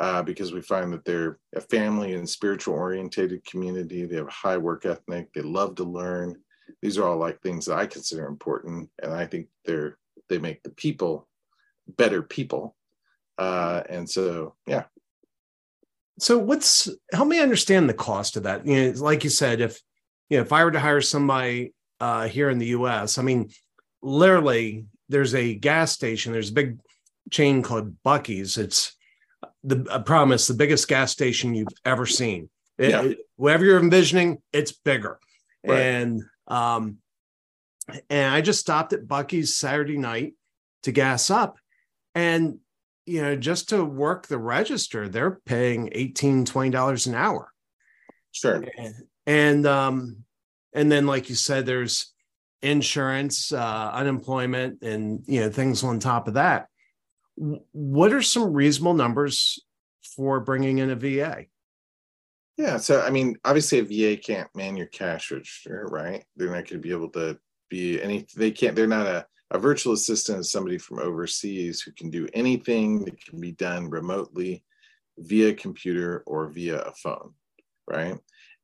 Uh, 0.00 0.20
because 0.20 0.52
we 0.52 0.60
find 0.60 0.92
that 0.92 1.04
they're 1.04 1.38
a 1.54 1.60
family 1.60 2.14
and 2.14 2.28
spiritual 2.28 2.74
orientated 2.74 3.44
community. 3.44 4.04
They 4.04 4.16
have 4.16 4.26
a 4.26 4.32
high 4.32 4.56
work 4.56 4.84
ethic. 4.84 5.32
They 5.32 5.42
love 5.42 5.76
to 5.76 5.84
learn. 5.84 6.40
These 6.80 6.98
are 6.98 7.06
all 7.06 7.18
like 7.18 7.40
things 7.40 7.66
that 7.66 7.76
I 7.76 7.86
consider 7.86 8.26
important, 8.26 8.90
and 9.00 9.12
I 9.12 9.26
think 9.26 9.46
they're 9.64 9.98
they 10.28 10.38
make 10.38 10.62
the 10.64 10.70
people 10.70 11.28
better 11.86 12.22
people. 12.22 12.74
Uh, 13.38 13.82
and 13.88 14.08
so, 14.08 14.54
yeah. 14.66 14.84
So 16.18 16.38
what's 16.38 16.88
help 17.12 17.28
me 17.28 17.40
understand 17.40 17.88
the 17.88 17.94
cost 17.94 18.36
of 18.36 18.44
that? 18.44 18.66
You 18.66 18.92
know, 18.92 19.00
like 19.00 19.24
you 19.24 19.30
said, 19.30 19.60
if 19.60 19.80
you 20.28 20.38
know, 20.38 20.42
if 20.42 20.52
I 20.52 20.64
were 20.64 20.70
to 20.70 20.80
hire 20.80 21.00
somebody 21.00 21.74
uh, 22.00 22.28
here 22.28 22.50
in 22.50 22.58
the 22.58 22.66
U.S., 22.66 23.18
I 23.18 23.22
mean, 23.22 23.50
literally, 24.02 24.86
there's 25.12 25.34
a 25.34 25.54
gas 25.54 25.92
station. 25.92 26.32
There's 26.32 26.50
a 26.50 26.54
big 26.54 26.78
chain 27.30 27.62
called 27.62 28.02
Buc-ee's. 28.04 28.58
It's 28.58 28.96
the 29.62 29.86
I 29.90 29.98
promise 29.98 30.48
the 30.48 30.54
biggest 30.54 30.88
gas 30.88 31.12
station 31.12 31.54
you've 31.54 31.68
ever 31.84 32.06
seen. 32.06 32.50
It, 32.78 32.90
yeah. 32.90 33.02
it, 33.02 33.18
whatever 33.36 33.64
you're 33.64 33.78
envisioning, 33.78 34.38
it's 34.52 34.72
bigger. 34.72 35.18
Right. 35.64 35.78
And 35.80 36.22
um, 36.48 36.98
and 38.08 38.34
I 38.34 38.40
just 38.40 38.60
stopped 38.60 38.92
at 38.92 39.06
Buc-ee's 39.06 39.56
Saturday 39.56 39.98
night 39.98 40.34
to 40.84 40.92
gas 40.92 41.30
up. 41.30 41.58
And, 42.14 42.58
you 43.06 43.22
know, 43.22 43.36
just 43.36 43.70
to 43.70 43.84
work 43.84 44.26
the 44.26 44.38
register, 44.38 45.08
they're 45.08 45.40
paying 45.46 45.88
18 45.92 46.44
$20 46.44 47.06
an 47.06 47.14
hour. 47.14 47.50
Sure. 48.32 48.64
And, 48.78 48.94
and 49.26 49.66
um, 49.66 50.24
and 50.72 50.90
then 50.90 51.06
like 51.06 51.28
you 51.28 51.34
said, 51.34 51.66
there's 51.66 52.12
insurance, 52.62 53.52
uh, 53.52 53.90
unemployment, 53.92 54.82
and 54.82 55.24
you 55.26 55.40
know, 55.40 55.50
things 55.50 55.82
on 55.82 55.98
top 55.98 56.28
of 56.28 56.34
that. 56.34 56.68
What 57.36 58.12
are 58.12 58.22
some 58.22 58.52
reasonable 58.52 58.94
numbers 58.94 59.58
for 60.16 60.40
bringing 60.40 60.78
in 60.78 60.90
a 60.90 60.96
VA? 60.96 61.46
Yeah, 62.56 62.76
so 62.76 63.00
I 63.02 63.10
mean, 63.10 63.36
obviously, 63.44 63.78
a 63.78 63.84
VA 64.14 64.20
can't 64.20 64.48
man 64.54 64.76
your 64.76 64.86
cash 64.86 65.30
register, 65.30 65.86
right? 65.90 66.24
They're 66.36 66.48
not 66.48 66.66
going 66.66 66.66
to 66.66 66.78
be 66.78 66.90
able 66.90 67.08
to 67.10 67.38
be 67.70 68.00
any. 68.00 68.26
They 68.36 68.50
can't. 68.50 68.76
They're 68.76 68.86
not 68.86 69.06
a 69.06 69.26
a 69.52 69.58
virtual 69.58 69.92
assistant 69.92 70.40
is 70.40 70.50
somebody 70.50 70.78
from 70.78 70.98
overseas 70.98 71.82
who 71.82 71.92
can 71.92 72.10
do 72.10 72.26
anything 72.32 73.04
that 73.04 73.22
can 73.22 73.38
be 73.38 73.52
done 73.52 73.90
remotely 73.90 74.64
via 75.18 75.52
computer 75.52 76.22
or 76.26 76.48
via 76.48 76.78
a 76.80 76.92
phone, 76.92 77.34
right? 77.86 78.18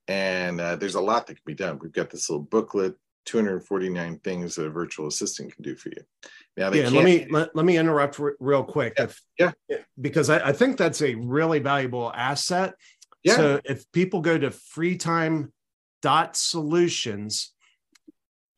And 0.09 0.61
uh, 0.61 0.77
there's 0.77 0.95
a 0.95 1.01
lot 1.01 1.27
that 1.27 1.35
can 1.35 1.43
be 1.45 1.55
done. 1.55 1.79
We've 1.79 1.93
got 1.93 2.09
this 2.09 2.31
little 2.31 2.43
booklet, 2.43 2.97
249 3.29 4.19
things 4.21 4.55
that 4.55 4.65
a 4.65 4.71
virtual 4.71 5.07
assistant 5.07 5.55
can 5.55 5.63
do 5.63 5.77
for 5.77 5.91
you. 5.91 6.03
Now, 6.57 6.73
yeah, 6.73 6.89
let 6.89 7.05
me 7.05 7.27
let, 7.31 7.55
let 7.55 7.65
me 7.65 7.77
interrupt 7.77 8.19
r- 8.19 8.37
real 8.41 8.65
quick. 8.65 8.95
Yeah, 8.97 9.05
if, 9.05 9.23
yeah. 9.69 9.79
because 10.01 10.31
I, 10.31 10.49
I 10.49 10.53
think 10.53 10.77
that's 10.77 11.03
a 11.03 11.15
really 11.15 11.59
valuable 11.59 12.13
asset. 12.13 12.75
Yeah. 13.23 13.37
So 13.37 13.61
if 13.65 13.91
people 13.93 14.21
go 14.21 14.39
to 14.39 14.51
freetime 14.51 15.51
dot 16.03 16.37
solutions 16.37 17.53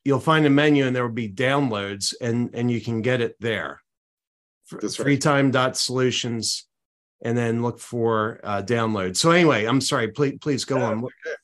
you'll 0.05 0.21
find 0.21 0.47
a 0.47 0.51
menu 0.51 0.87
and 0.87 0.95
there 0.95 1.07
will 1.07 1.15
be 1.15 1.29
downloads 1.29 2.15
and 2.21 2.51
and 2.55 2.71
you 2.71 2.81
can 2.81 3.03
get 3.03 3.21
it 3.21 3.37
there 3.41 3.81
That's 4.71 4.99
right. 4.99 5.09
freetime 5.09 5.53
dot 5.53 5.77
solutions 5.77 6.67
and 7.23 7.37
then 7.37 7.63
look 7.63 7.79
for 7.79 8.41
uh, 8.45 8.63
download 8.63 9.17
so 9.17 9.31
anyway 9.31 9.67
i'm 9.67 9.81
sorry 9.81 10.09
please 10.09 10.39
please 10.41 10.65
go 10.65 10.79
yeah, 10.79 10.85
on 10.85 11.05
okay. 11.05 11.37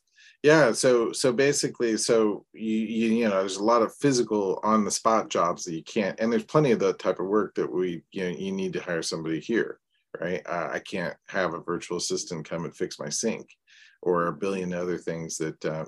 Yeah 0.47 0.73
so 0.73 1.13
so 1.13 1.33
basically 1.33 1.97
so 1.97 2.45
you, 2.53 2.79
you 2.79 3.09
you 3.09 3.25
know 3.25 3.41
there's 3.41 3.57
a 3.57 3.65
lot 3.65 3.83
of 3.83 3.95
physical 3.97 4.61
on 4.63 4.85
the 4.85 4.91
spot 4.91 5.29
jobs 5.29 5.65
that 5.65 5.75
you 5.75 5.83
can't 5.83 6.19
and 6.21 6.33
there's 6.33 6.45
plenty 6.45 6.71
of 6.71 6.79
that 6.79 6.99
type 6.99 7.19
of 7.19 7.27
work 7.27 7.55
that 7.55 7.71
we 7.71 8.03
you 8.13 8.25
know 8.25 8.31
you 8.31 8.53
need 8.53 8.73
to 8.73 8.83
hire 8.83 9.03
somebody 9.03 9.41
here 9.41 9.81
right 10.21 10.43
uh, 10.47 10.69
i 10.73 10.79
can't 10.79 11.17
have 11.29 11.53
a 11.55 11.61
virtual 11.61 11.97
assistant 11.97 12.49
come 12.49 12.65
and 12.65 12.77
fix 12.77 12.99
my 12.99 13.09
sink 13.09 13.49
or 14.03 14.29
a 14.29 14.33
billion 14.33 14.73
other 14.73 14.99
things 14.99 15.37
that 15.37 15.65
um, 15.65 15.87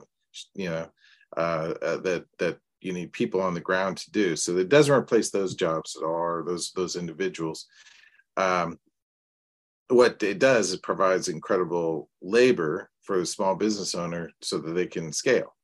you 0.55 0.69
know 0.69 0.89
uh, 1.37 1.75
uh, 1.83 1.97
that 1.99 2.25
that 2.39 2.59
you 2.81 2.93
need 2.93 3.13
people 3.13 3.41
on 3.41 3.55
the 3.55 3.61
ground 3.61 3.97
to 3.99 4.11
do. 4.11 4.37
So 4.37 4.57
it 4.57 4.69
doesn't 4.69 4.95
replace 4.95 5.31
those 5.31 5.55
jobs 5.55 5.97
at 5.97 6.05
all, 6.05 6.15
or 6.15 6.45
those 6.47 6.73
those 6.73 6.97
individuals. 6.97 7.67
Um, 8.37 8.79
what 9.89 10.23
it 10.23 10.39
does 10.39 10.73
is 10.73 10.79
provides 10.79 11.29
incredible 11.29 12.09
labor 12.23 12.91
for 13.09 13.19
the 13.19 13.27
small 13.27 13.55
business 13.55 13.95
owner 13.95 14.31
so 14.43 14.59
that 14.59 14.73
they 14.73 14.87
can 14.87 15.11
scale. 15.15 15.57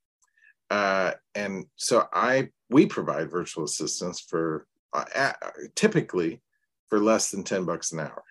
Uh, 0.70 1.12
and 1.34 1.66
so 1.76 2.08
I 2.10 2.48
we 2.70 2.86
provide 2.86 3.30
virtual 3.30 3.64
assistants 3.64 4.18
for 4.18 4.66
uh, 4.94 5.32
typically 5.76 6.40
for 6.88 6.98
less 6.98 7.30
than 7.30 7.44
10 7.44 7.66
bucks 7.66 7.92
an 7.92 8.00
hour. 8.00 8.24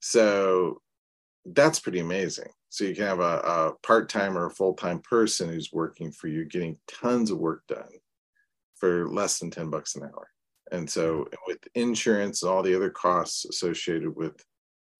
So 0.00 0.80
that's 1.44 1.78
pretty 1.78 2.00
amazing. 2.00 2.48
So 2.70 2.84
you 2.84 2.94
can 2.94 3.04
have 3.04 3.20
a, 3.20 3.38
a 3.40 3.72
part-time 3.82 4.38
or 4.38 4.46
a 4.46 4.50
full-time 4.50 5.00
person 5.00 5.50
who's 5.50 5.70
working 5.70 6.10
for 6.10 6.28
you, 6.28 6.46
getting 6.46 6.78
tons 6.88 7.30
of 7.30 7.38
work 7.38 7.64
done 7.68 7.92
for 8.76 9.08
less 9.08 9.38
than 9.38 9.50
10 9.50 9.68
bucks 9.68 9.94
an 9.94 10.04
hour. 10.04 10.30
And 10.72 10.88
so 10.88 11.28
with 11.46 11.58
insurance 11.74 12.42
and 12.42 12.50
all 12.50 12.62
the 12.62 12.74
other 12.74 12.90
costs 12.90 13.44
associated 13.44 14.16
with, 14.16 14.42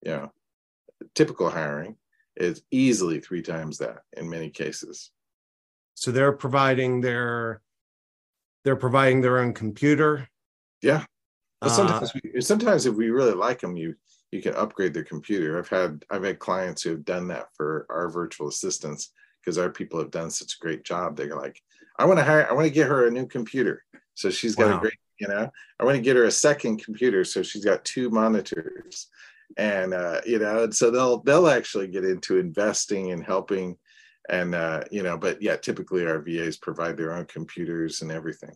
you 0.02 0.12
know, 0.12 0.32
typical 1.14 1.49
hiring 1.49 1.96
is 2.37 2.62
easily 2.71 3.21
three 3.21 3.43
times 3.43 3.78
that 3.78 3.99
in 4.16 4.28
many 4.28 4.50
cases. 4.50 5.11
So 5.95 6.11
they're 6.11 6.33
providing 6.33 7.00
their 7.00 7.62
they're 8.64 8.76
providing 8.76 9.21
their 9.21 9.38
own 9.38 9.55
computer. 9.55 10.28
Yeah. 10.83 11.05
But 11.61 11.71
sometimes, 11.71 12.11
uh, 12.14 12.21
we, 12.35 12.40
sometimes 12.40 12.85
if 12.85 12.95
we 12.95 13.11
really 13.11 13.35
like 13.35 13.61
them, 13.61 13.76
you 13.76 13.95
you 14.33 14.43
can 14.43 14.55
upgrade 14.55 14.93
their 14.93 15.05
computer. 15.05 15.59
I've 15.59 15.69
had 15.69 16.05
I've 16.11 16.25
had 16.25 16.38
clients 16.38 16.83
who 16.83 16.90
have 16.90 17.05
done 17.05 17.28
that 17.28 17.47
for 17.55 17.87
our 17.88 18.09
virtual 18.11 18.49
assistants 18.49 19.12
because 19.40 19.59
our 19.59 19.71
people 19.71 19.99
have 20.00 20.11
done 20.11 20.31
such 20.31 20.55
a 20.55 20.62
great 20.62 20.85
job. 20.85 21.16
They're 21.16 21.37
like, 21.37 21.62
I 21.99 22.05
want 22.05 22.19
to 22.19 22.25
hire, 22.25 22.49
I 22.50 22.52
want 22.52 22.66
to 22.66 22.73
get 22.73 22.88
her 22.88 23.07
a 23.07 23.11
new 23.11 23.26
computer. 23.26 23.85
So 24.14 24.28
she's 24.28 24.57
got 24.57 24.71
wow. 24.71 24.78
a 24.78 24.81
great, 24.81 24.99
you 25.21 25.28
know, 25.28 25.49
I 25.78 25.85
want 25.85 25.97
to 25.97 26.02
get 26.02 26.16
her 26.16 26.25
a 26.25 26.31
second 26.31 26.83
computer. 26.83 27.25
So 27.25 27.43
she's 27.43 27.64
got 27.64 27.85
two 27.85 28.11
monitors. 28.11 29.09
And 29.57 29.95
uh, 29.95 30.21
you 30.26 30.38
know, 30.38 30.65
and 30.65 30.75
so 30.75 30.91
they'll 30.91 31.23
they'll 31.23 31.49
actually 31.49 31.88
get 31.88 32.05
into 32.05 32.38
investing 32.38 33.12
and 33.12 33.25
helping 33.25 33.76
and 34.29 34.55
uh, 34.55 34.83
you 34.91 35.03
know, 35.03 35.17
but 35.17 35.41
yeah, 35.41 35.57
typically 35.57 36.07
our 36.07 36.21
VAs 36.21 36.57
provide 36.57 36.97
their 36.97 37.12
own 37.12 37.26
computers 37.26 38.03
and 38.03 38.11
everything. 38.11 38.55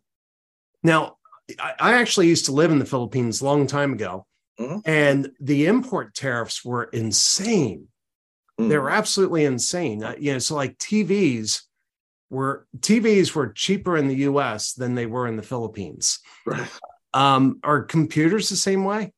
Now, 0.83 1.17
I 1.59 1.95
actually 1.95 2.29
used 2.29 2.47
to 2.47 2.53
live 2.53 2.71
in 2.71 2.79
the 2.79 2.87
Philippines 2.87 3.41
a 3.41 3.45
long 3.45 3.67
time 3.67 3.93
ago. 3.93 4.27
Mm-hmm. 4.59 4.79
And 4.85 5.31
the 5.41 5.67
import 5.67 6.15
tariffs 6.15 6.65
were 6.65 6.85
insane. 6.85 7.89
Mm-hmm. 8.59 8.69
They 8.69 8.79
were 8.79 8.91
absolutely 8.91 9.45
insane. 9.45 10.03
Uh, 10.05 10.15
you 10.19 10.33
know, 10.33 10.39
so 10.39 10.55
like 10.55 10.77
TVs 10.79 11.63
were 12.29 12.67
TVs 12.79 13.35
were 13.35 13.53
cheaper 13.53 13.97
in 13.97 14.09
the 14.09 14.17
US 14.17 14.75
than 14.75 14.95
they 14.95 15.07
were 15.07 15.27
in 15.27 15.37
the 15.37 15.43
Philippines. 15.43 16.19
Right. 16.47 16.69
Um, 17.13 17.59
are 17.65 17.83
computers 17.83 18.49
the 18.49 18.57
same 18.57 18.85
way? 18.85 19.13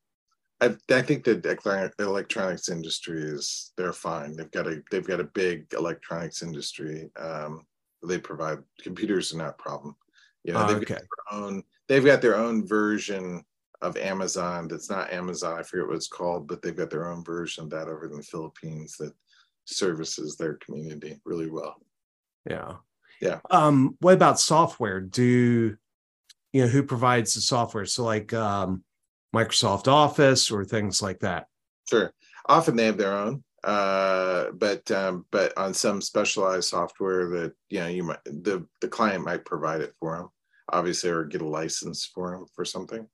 I, 0.62 0.76
I 0.90 1.02
think 1.02 1.25
the 1.25 1.92
electronics 1.99 2.69
industry 2.69 3.21
is 3.21 3.73
they're 3.76 3.92
fine. 3.92 4.37
They've 4.37 4.50
got 4.50 4.69
a 4.69 4.81
they've 4.90 5.07
got 5.07 5.21
a 5.21 5.25
big 5.25 5.66
electronics 5.76 6.42
industry. 6.42 7.11
Um, 7.19 7.66
they 8.07 8.19
provide 8.19 8.59
computers 8.81 9.35
are 9.35 9.38
not 9.38 9.57
a 9.59 9.62
problem. 9.62 9.97
You 10.45 10.52
know, 10.52 10.64
oh, 10.64 10.66
they've 10.69 10.83
okay. 10.83 10.95
got 10.95 11.02
their 11.02 11.40
own 11.40 11.62
they've 11.88 12.04
got 12.04 12.23
their 12.23 12.37
own 12.37 12.66
version 12.66 13.45
of 13.81 13.97
Amazon 13.97 14.69
that's 14.69 14.88
not 14.88 15.12
Amazon. 15.12 15.59
I 15.59 15.64
forget 15.64 15.88
what 15.88 15.97
it's 15.97 16.07
called, 16.07 16.47
but 16.47 16.62
they've 16.62 16.76
got 16.76 16.90
their 16.90 17.11
own 17.11 17.25
version 17.25 17.64
of 17.64 17.71
that 17.71 17.88
over 17.88 18.07
in 18.07 18.16
the 18.16 18.23
Philippines 18.23 18.97
that 19.00 19.12
services 19.64 20.37
their 20.37 20.54
community 20.54 21.21
really 21.25 21.50
well. 21.50 21.75
Yeah. 22.49 22.76
Yeah. 23.21 23.40
Um, 23.50 23.97
what 24.00 24.14
about 24.14 24.38
software? 24.38 25.00
Do 25.00 25.76
you 26.52 26.62
know 26.62 26.69
who 26.69 26.85
provides 26.85 27.35
the 27.35 27.40
software? 27.40 27.87
So 27.87 28.04
like 28.04 28.33
um, 28.33 28.85
Microsoft 29.34 29.88
Office 29.88 30.50
or 30.50 30.64
things 30.64 31.02
like 31.02 31.20
that. 31.20 31.46
Sure. 31.88 32.12
Often 32.46 32.76
they 32.76 32.86
have 32.86 32.98
their 32.98 33.16
own, 33.16 33.42
uh, 33.64 34.46
but 34.52 34.90
um, 34.90 35.26
but 35.30 35.56
on 35.56 35.72
some 35.72 36.00
specialized 36.00 36.68
software 36.68 37.28
that 37.28 37.52
you 37.70 37.80
know 37.80 37.86
you 37.86 38.02
might 38.02 38.24
the 38.24 38.66
the 38.80 38.88
client 38.88 39.24
might 39.24 39.44
provide 39.44 39.80
it 39.80 39.94
for 40.00 40.16
them, 40.16 40.28
obviously, 40.72 41.10
or 41.10 41.24
get 41.24 41.42
a 41.42 41.46
license 41.46 42.04
for 42.04 42.32
them 42.32 42.46
for 42.54 42.64
something 42.64 43.06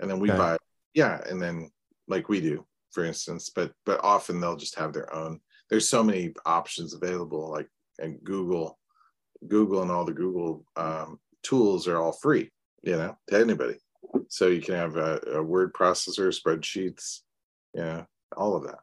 and 0.00 0.10
then 0.10 0.18
we 0.18 0.30
okay. 0.30 0.38
buy 0.38 0.56
yeah 0.94 1.20
and 1.28 1.40
then 1.40 1.70
like 2.08 2.28
we 2.28 2.40
do 2.40 2.64
for 2.90 3.04
instance 3.04 3.50
but 3.54 3.72
but 3.86 4.00
often 4.02 4.40
they'll 4.40 4.56
just 4.56 4.78
have 4.78 4.92
their 4.92 5.12
own 5.14 5.38
there's 5.68 5.88
so 5.88 6.02
many 6.02 6.32
options 6.46 6.94
available 6.94 7.50
like 7.50 7.68
and 7.98 8.18
google 8.24 8.78
google 9.46 9.82
and 9.82 9.90
all 9.90 10.04
the 10.04 10.12
google 10.12 10.64
um, 10.76 11.18
tools 11.42 11.86
are 11.86 11.98
all 11.98 12.12
free 12.12 12.50
you 12.82 12.96
know 12.96 13.16
to 13.28 13.38
anybody 13.38 13.76
so 14.28 14.48
you 14.48 14.60
can 14.60 14.74
have 14.74 14.96
a, 14.96 15.20
a 15.34 15.42
word 15.42 15.72
processor 15.72 16.28
spreadsheets 16.28 17.20
yeah 17.74 18.04
all 18.36 18.56
of 18.56 18.64
that 18.64 18.80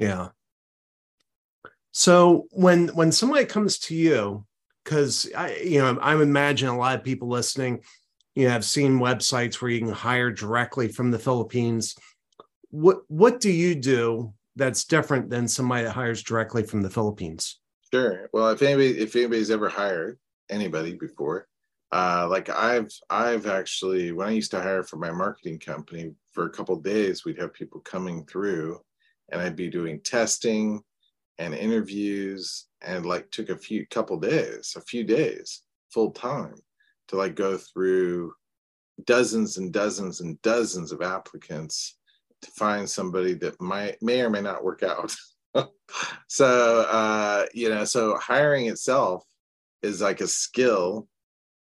Yeah. 0.00 0.28
So 1.92 2.46
when 2.52 2.88
when 2.88 3.12
somebody 3.12 3.44
comes 3.44 3.78
to 3.80 3.94
you, 3.94 4.46
because 4.82 5.30
I 5.36 5.56
you 5.56 5.78
know 5.78 5.98
I'm 6.00 6.22
imagining 6.22 6.74
a 6.74 6.78
lot 6.78 6.96
of 6.98 7.04
people 7.04 7.28
listening, 7.28 7.82
you 8.34 8.46
know, 8.46 8.50
have 8.50 8.64
seen 8.64 8.98
websites 8.98 9.56
where 9.60 9.70
you 9.70 9.80
can 9.80 9.92
hire 9.92 10.30
directly 10.30 10.88
from 10.88 11.10
the 11.10 11.18
Philippines. 11.18 11.96
What 12.70 13.00
what 13.08 13.40
do 13.40 13.50
you 13.50 13.74
do 13.74 14.32
that's 14.56 14.84
different 14.86 15.28
than 15.28 15.48
somebody 15.48 15.84
that 15.84 15.92
hires 15.92 16.22
directly 16.22 16.62
from 16.62 16.80
the 16.80 16.90
Philippines? 16.90 17.60
Sure. 17.92 18.30
Well, 18.32 18.48
if 18.50 18.62
anybody 18.62 18.98
if 18.98 19.14
anybody's 19.16 19.50
ever 19.50 19.68
hired 19.68 20.18
anybody 20.48 20.94
before, 20.94 21.46
uh, 21.92 22.26
like 22.30 22.48
I've 22.48 22.90
I've 23.08 23.46
actually 23.46 24.12
when 24.12 24.28
I 24.28 24.32
used 24.32 24.52
to 24.52 24.60
hire 24.60 24.82
for 24.82 24.96
my 24.96 25.10
marketing 25.10 25.58
company 25.58 26.12
for 26.32 26.46
a 26.46 26.50
couple 26.50 26.76
days, 26.76 27.24
we'd 27.24 27.40
have 27.40 27.52
people 27.52 27.80
coming 27.80 28.24
through, 28.26 28.80
and 29.30 29.40
I'd 29.40 29.56
be 29.56 29.68
doing 29.68 30.00
testing 30.00 30.82
and 31.38 31.54
interviews, 31.54 32.66
and 32.82 33.04
like 33.04 33.30
took 33.30 33.48
a 33.48 33.56
few 33.56 33.86
couple 33.86 34.18
days, 34.18 34.74
a 34.76 34.80
few 34.82 35.04
days 35.04 35.62
full 35.92 36.12
time 36.12 36.54
to 37.08 37.16
like 37.16 37.34
go 37.34 37.56
through 37.56 38.32
dozens 39.04 39.58
and 39.58 39.72
dozens 39.72 40.20
and 40.20 40.40
dozens 40.42 40.92
of 40.92 41.02
applicants 41.02 41.96
to 42.42 42.50
find 42.52 42.88
somebody 42.88 43.34
that 43.34 43.60
might 43.60 44.00
may 44.00 44.20
or 44.20 44.30
may 44.30 44.40
not 44.40 44.62
work 44.62 44.84
out. 44.84 45.14
so 46.28 46.82
uh, 46.82 47.46
you 47.52 47.68
know, 47.68 47.84
so 47.84 48.16
hiring 48.18 48.66
itself 48.66 49.24
is 49.82 50.00
like 50.00 50.20
a 50.20 50.28
skill 50.28 51.08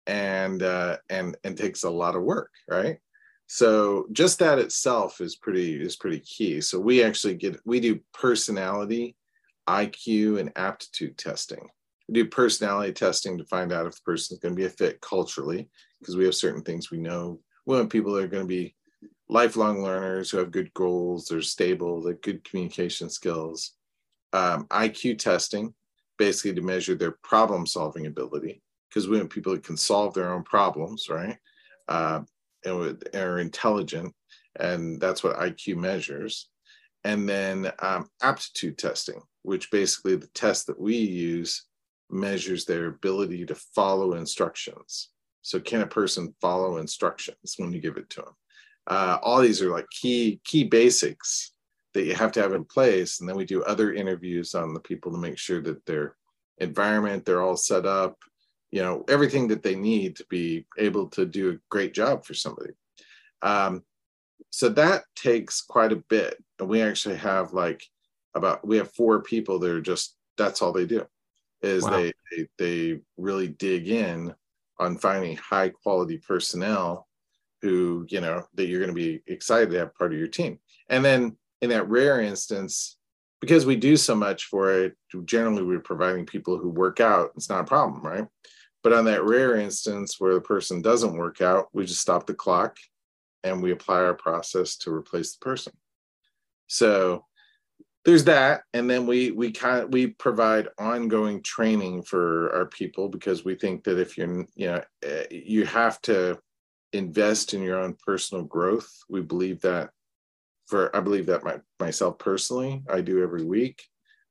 and 0.09 0.63
uh, 0.63 0.97
and 1.11 1.37
and 1.45 1.57
takes 1.57 1.85
a 1.85 1.91
lot 1.91 2.17
of 2.17 2.23
work, 2.23 2.51
right? 2.69 2.99
So 3.47 4.07
just 4.11 4.39
that 4.41 4.59
itself 4.59 5.21
is 5.21 5.37
pretty 5.37 5.81
is 5.81 5.97
pretty 5.97 6.21
key. 6.21 6.61
So 6.61 6.81
we 6.81 7.05
actually 7.05 7.35
get 7.35 7.61
we 7.65 7.79
do 7.79 8.01
personality, 8.13 9.15
IQ, 9.69 10.41
and 10.41 10.51
aptitude 10.57 11.17
testing. 11.19 11.69
We 12.09 12.15
do 12.15 12.27
personality 12.27 12.93
testing 12.95 13.37
to 13.39 13.45
find 13.45 13.71
out 13.71 13.87
if 13.87 13.95
the 13.95 14.01
person 14.05 14.35
is 14.35 14.41
going 14.41 14.55
to 14.55 14.59
be 14.59 14.67
a 14.67 14.71
fit 14.71 15.01
culturally, 15.03 15.69
because 16.01 16.17
we 16.17 16.25
have 16.25 16.35
certain 16.35 16.63
things 16.63 16.91
we 16.91 16.99
know. 16.99 17.39
We 17.67 17.77
want 17.77 17.91
people 17.91 18.15
that 18.15 18.25
are 18.25 18.29
going 18.29 18.45
to 18.45 18.49
be 18.49 18.75
lifelong 19.29 19.83
learners 19.83 20.31
who 20.31 20.39
have 20.39 20.51
good 20.51 20.73
goals, 20.73 21.27
they're 21.27 21.43
stable, 21.43 22.03
they're 22.03 22.15
good 22.15 22.43
communication 22.45 23.11
skills. 23.11 23.73
Um, 24.33 24.67
IQ 24.69 25.19
testing, 25.19 25.75
basically 26.17 26.55
to 26.55 26.63
measure 26.63 26.95
their 26.95 27.17
problem 27.23 27.67
solving 27.67 28.07
ability 28.07 28.63
because 28.89 29.09
we 29.09 29.19
want 29.19 29.31
people 29.31 29.53
that 29.53 29.65
can 29.65 29.77
solve 29.77 30.15
their 30.15 30.33
own 30.33 30.43
problems, 30.43 31.09
right? 31.09 31.37
Uh, 31.89 32.21
and 32.65 33.03
are 33.15 33.39
intelligent, 33.39 34.15
and 34.59 35.01
that's 35.01 35.23
what 35.23 35.39
IQ 35.39 35.77
measures. 35.77 36.49
And 37.05 37.29
then 37.29 37.71
um, 37.79 38.09
aptitude 38.23 38.77
testing, 38.77 39.21
which 39.43 39.71
basically 39.71 40.17
the 40.17 40.27
test 40.29 40.67
that 40.67 40.81
we 40.81 40.97
use 40.97 41.65
measures 42.11 42.65
their 42.65 42.87
ability 42.87 43.47
to 43.47 43.55
follow 43.55 44.15
instructions. 44.15 45.11
So, 45.43 45.61
can 45.61 45.83
a 45.83 45.87
person 45.87 46.35
follow 46.41 46.79
instructions 46.79 47.55
when 47.57 47.73
you 47.73 47.81
give 47.81 47.97
it 47.97 48.11
to 48.11 48.23
them? 48.23 48.35
Uh, 48.87 49.19
all 49.23 49.41
these 49.41 49.63
are 49.63 49.71
like 49.71 49.87
key 49.91 50.41
key 50.45 50.65
basics 50.65 51.53
that 51.95 52.05
you 52.05 52.15
have 52.15 52.33
to 52.33 52.43
have 52.43 52.53
in 52.53 52.65
place. 52.65 53.21
And 53.21 53.29
then 53.29 53.37
we 53.37 53.45
do 53.45 53.63
other 53.63 53.93
interviews 53.93 54.55
on 54.55 54.75
the 54.75 54.81
people 54.81 55.13
to 55.13 55.19
make 55.19 55.39
sure 55.39 55.61
that 55.63 55.85
their 55.87 56.17
environment, 56.59 57.25
they're 57.25 57.43
all 57.43 57.57
set 57.57 57.87
up, 57.87 58.17
you 58.71 58.83
know 58.83 59.05
everything 59.09 59.49
that 59.49 59.63
they 59.63 59.75
need 59.75 60.17
to 60.17 60.27
be 60.29 60.67
able 60.77 61.09
to 61.09 61.25
do 61.25 61.51
a 61.51 61.59
great 61.71 61.95
job 61.95 62.25
for 62.25 62.35
somebody. 62.35 62.73
Um, 63.43 63.83
so 64.51 64.69
that 64.71 65.05
takes 65.15 65.61
quite 65.61 65.93
a 65.93 66.03
bit. 66.09 66.43
And 66.59 66.69
we 66.69 66.83
actually 66.83 67.17
have 67.17 67.53
like 67.53 67.83
about 68.35 68.67
we 68.67 68.77
have 68.77 68.93
four 68.93 69.23
people 69.23 69.59
that 69.59 69.71
are 69.71 69.81
just 69.81 70.17
that's 70.37 70.63
all 70.63 70.73
they 70.73 70.87
do 70.87 71.05
is 71.63 71.85
wow. 71.85 71.91
they, 71.91 72.13
they 72.31 72.49
they 72.59 73.01
really 73.17 73.49
dig 73.49 73.89
in 73.89 74.35
on 74.79 74.97
finding 74.97 75.37
high 75.37 75.71
quality 75.71 76.19
personnel 76.19 77.09
who 77.63 78.07
you 78.09 78.21
know 78.21 78.45
that 78.55 78.67
you're 78.67 78.81
going 78.81 78.95
to 78.95 78.95
be 78.95 79.23
excited 79.27 79.71
to 79.71 79.79
have 79.79 79.95
part 79.95 80.13
of 80.13 80.19
your 80.19 80.29
team. 80.29 80.59
And 80.89 81.05
then 81.05 81.37
in 81.61 81.71
that 81.71 81.89
rare 81.89 82.21
instance 82.21 82.97
because 83.41 83.67
we 83.67 83.77
do 83.77 83.97
so 83.97 84.15
much 84.15 84.45
for 84.45 84.73
it 84.73 84.97
generally 85.25 85.63
we're 85.63 85.81
providing 85.81 86.27
people 86.27 86.59
who 86.59 86.69
work 86.69 87.01
out 87.01 87.31
it's 87.37 87.49
not 87.49 87.61
a 87.61 87.65
problem 87.65 88.03
right 88.03 88.27
but 88.83 88.93
on 88.93 89.05
that 89.07 89.25
rare 89.25 89.57
instance 89.57 90.17
where 90.19 90.35
the 90.35 90.41
person 90.41 90.83
doesn't 90.83 91.17
work 91.17 91.41
out, 91.41 91.69
we 91.73 91.85
just 91.85 92.01
stop 92.01 92.27
the 92.27 92.35
clock 92.35 92.77
and 93.45 93.63
we 93.63 93.73
apply 93.73 94.01
our 94.01 94.15
process 94.15 94.77
to 94.79 94.93
replace 94.93 95.37
the 95.37 95.45
person. 95.45 95.73
So 96.67 97.25
there's 98.05 98.25
that 98.25 98.63
and 98.73 98.89
then 98.89 99.07
we 99.07 99.33
we 99.33 99.51
kind 99.51 99.81
of 99.81 99.93
we 99.93 100.07
provide 100.07 100.69
ongoing 100.79 101.43
training 101.43 102.03
for 102.03 102.51
our 102.55 102.65
people 102.65 103.09
because 103.09 103.45
we 103.45 103.55
think 103.55 103.85
that 103.85 103.99
if 103.99 104.17
you're 104.17 104.47
you 104.55 104.67
know 104.67 104.83
eh, 105.03 105.25
you 105.31 105.67
have 105.67 106.01
to 106.01 106.39
invest 106.95 107.53
in 107.53 107.63
your 107.63 107.79
own 107.79 107.95
personal 108.07 108.45
growth 108.45 108.89
we 109.11 109.21
believe 109.21 109.61
that 109.61 109.91
for 110.67 110.95
i 110.97 111.01
believe 111.01 111.27
that 111.27 111.45
my, 111.45 111.57
myself 111.81 112.19
personally 112.19 112.83
i 112.89 113.01
do 113.01 113.23
every 113.23 113.45
week 113.45 113.85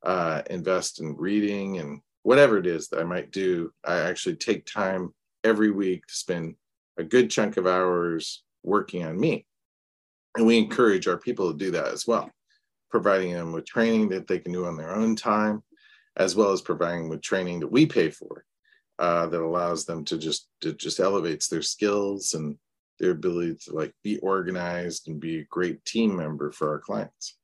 uh, 0.04 0.42
invest 0.50 1.00
in 1.00 1.14
reading 1.16 1.78
and 1.78 2.00
whatever 2.28 2.58
it 2.58 2.66
is 2.66 2.88
that 2.88 3.00
I 3.00 3.04
might 3.04 3.30
do, 3.30 3.72
I 3.86 4.00
actually 4.00 4.36
take 4.36 4.66
time 4.66 5.14
every 5.44 5.70
week 5.70 6.06
to 6.06 6.14
spend 6.14 6.56
a 6.98 7.02
good 7.02 7.30
chunk 7.30 7.56
of 7.56 7.66
hours 7.66 8.44
working 8.62 9.02
on 9.02 9.18
me. 9.18 9.46
And 10.36 10.46
we 10.46 10.58
encourage 10.58 11.08
our 11.08 11.16
people 11.16 11.50
to 11.50 11.56
do 11.56 11.70
that 11.70 11.88
as 11.88 12.06
well, 12.06 12.30
providing 12.90 13.32
them 13.32 13.52
with 13.52 13.64
training 13.64 14.10
that 14.10 14.26
they 14.26 14.40
can 14.40 14.52
do 14.52 14.66
on 14.66 14.76
their 14.76 14.94
own 14.94 15.16
time, 15.16 15.62
as 16.18 16.36
well 16.36 16.52
as 16.52 16.60
providing 16.60 17.08
with 17.08 17.22
training 17.22 17.60
that 17.60 17.72
we 17.72 17.86
pay 17.86 18.10
for 18.10 18.44
uh, 18.98 19.26
that 19.28 19.40
allows 19.40 19.86
them 19.86 20.04
to 20.04 20.18
just 20.18 20.48
to 20.60 20.74
just 20.74 21.00
elevates 21.00 21.48
their 21.48 21.62
skills 21.62 22.34
and 22.34 22.58
their 23.00 23.12
ability 23.12 23.56
to 23.64 23.72
like 23.72 23.94
be 24.04 24.18
organized 24.18 25.08
and 25.08 25.18
be 25.18 25.38
a 25.38 25.46
great 25.48 25.82
team 25.86 26.14
member 26.14 26.52
for 26.52 26.68
our 26.68 26.78
clients. 26.78 27.38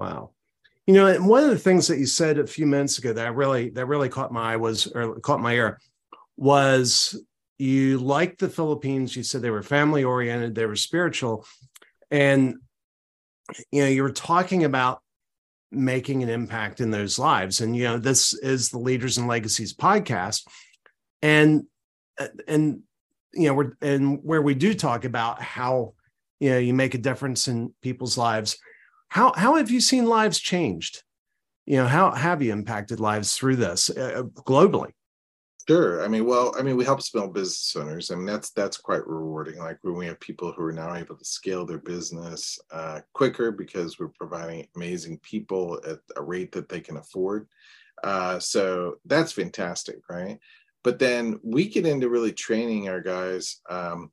Wow. 0.00 0.32
You 0.88 0.94
know, 0.94 1.06
and 1.06 1.28
one 1.28 1.44
of 1.44 1.50
the 1.50 1.58
things 1.58 1.86
that 1.88 1.98
you 1.98 2.06
said 2.06 2.38
a 2.38 2.46
few 2.46 2.66
minutes 2.66 2.96
ago 2.96 3.12
that 3.12 3.34
really 3.34 3.68
that 3.70 3.84
really 3.84 4.08
caught 4.08 4.32
my 4.32 4.54
eye 4.54 4.56
was 4.56 4.86
or 4.86 5.20
caught 5.20 5.38
my 5.38 5.52
ear 5.52 5.78
was 6.38 7.14
you 7.58 7.98
liked 7.98 8.38
the 8.38 8.48
Philippines. 8.48 9.14
You 9.14 9.22
said 9.22 9.42
they 9.42 9.50
were 9.50 9.62
family 9.62 10.02
oriented, 10.02 10.54
they 10.54 10.64
were 10.64 10.76
spiritual, 10.76 11.44
and 12.10 12.54
you 13.70 13.82
know 13.82 13.88
you 13.88 14.02
were 14.02 14.12
talking 14.12 14.64
about 14.64 15.02
making 15.70 16.22
an 16.22 16.30
impact 16.30 16.80
in 16.80 16.90
those 16.90 17.18
lives. 17.18 17.60
And 17.60 17.76
you 17.76 17.84
know, 17.84 17.98
this 17.98 18.32
is 18.32 18.70
the 18.70 18.78
Leaders 18.78 19.18
and 19.18 19.28
Legacies 19.28 19.74
podcast, 19.74 20.48
and 21.20 21.64
and 22.46 22.80
you 23.34 23.48
know, 23.48 23.52
we're 23.52 23.72
and 23.82 24.20
where 24.22 24.40
we 24.40 24.54
do 24.54 24.72
talk 24.72 25.04
about 25.04 25.42
how 25.42 25.92
you 26.40 26.48
know 26.48 26.58
you 26.58 26.72
make 26.72 26.94
a 26.94 26.98
difference 26.98 27.46
in 27.46 27.74
people's 27.82 28.16
lives 28.16 28.56
how 29.08 29.32
how 29.36 29.56
have 29.56 29.70
you 29.70 29.80
seen 29.80 30.06
lives 30.06 30.38
changed? 30.38 31.02
You 31.66 31.76
know, 31.76 31.86
how 31.86 32.12
have 32.12 32.42
you 32.42 32.52
impacted 32.52 33.00
lives 33.00 33.34
through 33.36 33.56
this 33.56 33.90
uh, 33.90 34.22
globally? 34.34 34.92
Sure. 35.68 36.02
I 36.02 36.08
mean, 36.08 36.24
well, 36.24 36.54
I 36.58 36.62
mean, 36.62 36.78
we 36.78 36.84
help 36.86 37.02
small 37.02 37.28
business 37.28 37.76
owners. 37.76 38.10
I 38.10 38.14
mean, 38.14 38.24
that's 38.24 38.50
that's 38.52 38.78
quite 38.78 39.06
rewarding. 39.06 39.58
Like 39.58 39.76
when 39.82 39.96
we 39.96 40.06
have 40.06 40.18
people 40.18 40.50
who 40.50 40.62
are 40.64 40.72
now 40.72 40.94
able 40.94 41.14
to 41.14 41.24
scale 41.26 41.66
their 41.66 41.78
business 41.78 42.58
uh, 42.70 43.00
quicker 43.12 43.52
because 43.52 43.98
we're 43.98 44.08
providing 44.08 44.66
amazing 44.76 45.18
people 45.18 45.78
at 45.86 45.98
a 46.16 46.22
rate 46.22 46.52
that 46.52 46.70
they 46.70 46.80
can 46.80 46.96
afford. 46.96 47.48
Uh, 48.02 48.38
so 48.38 48.94
that's 49.04 49.32
fantastic, 49.32 49.98
right? 50.08 50.38
But 50.84 50.98
then 50.98 51.38
we 51.42 51.68
get 51.68 51.84
into 51.84 52.08
really 52.08 52.32
training 52.32 52.88
our 52.88 53.02
guys 53.02 53.60
um, 53.68 54.10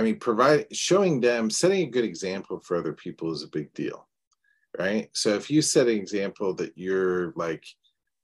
I 0.00 0.02
mean, 0.02 0.18
provide 0.18 0.74
showing 0.74 1.20
them 1.20 1.50
setting 1.50 1.86
a 1.86 1.90
good 1.90 2.06
example 2.06 2.58
for 2.58 2.78
other 2.78 2.94
people 2.94 3.32
is 3.32 3.42
a 3.42 3.48
big 3.48 3.70
deal, 3.74 4.08
right? 4.78 5.10
So 5.12 5.34
if 5.34 5.50
you 5.50 5.60
set 5.60 5.88
an 5.88 5.94
example 5.94 6.54
that 6.54 6.72
you're 6.74 7.34
like, 7.36 7.66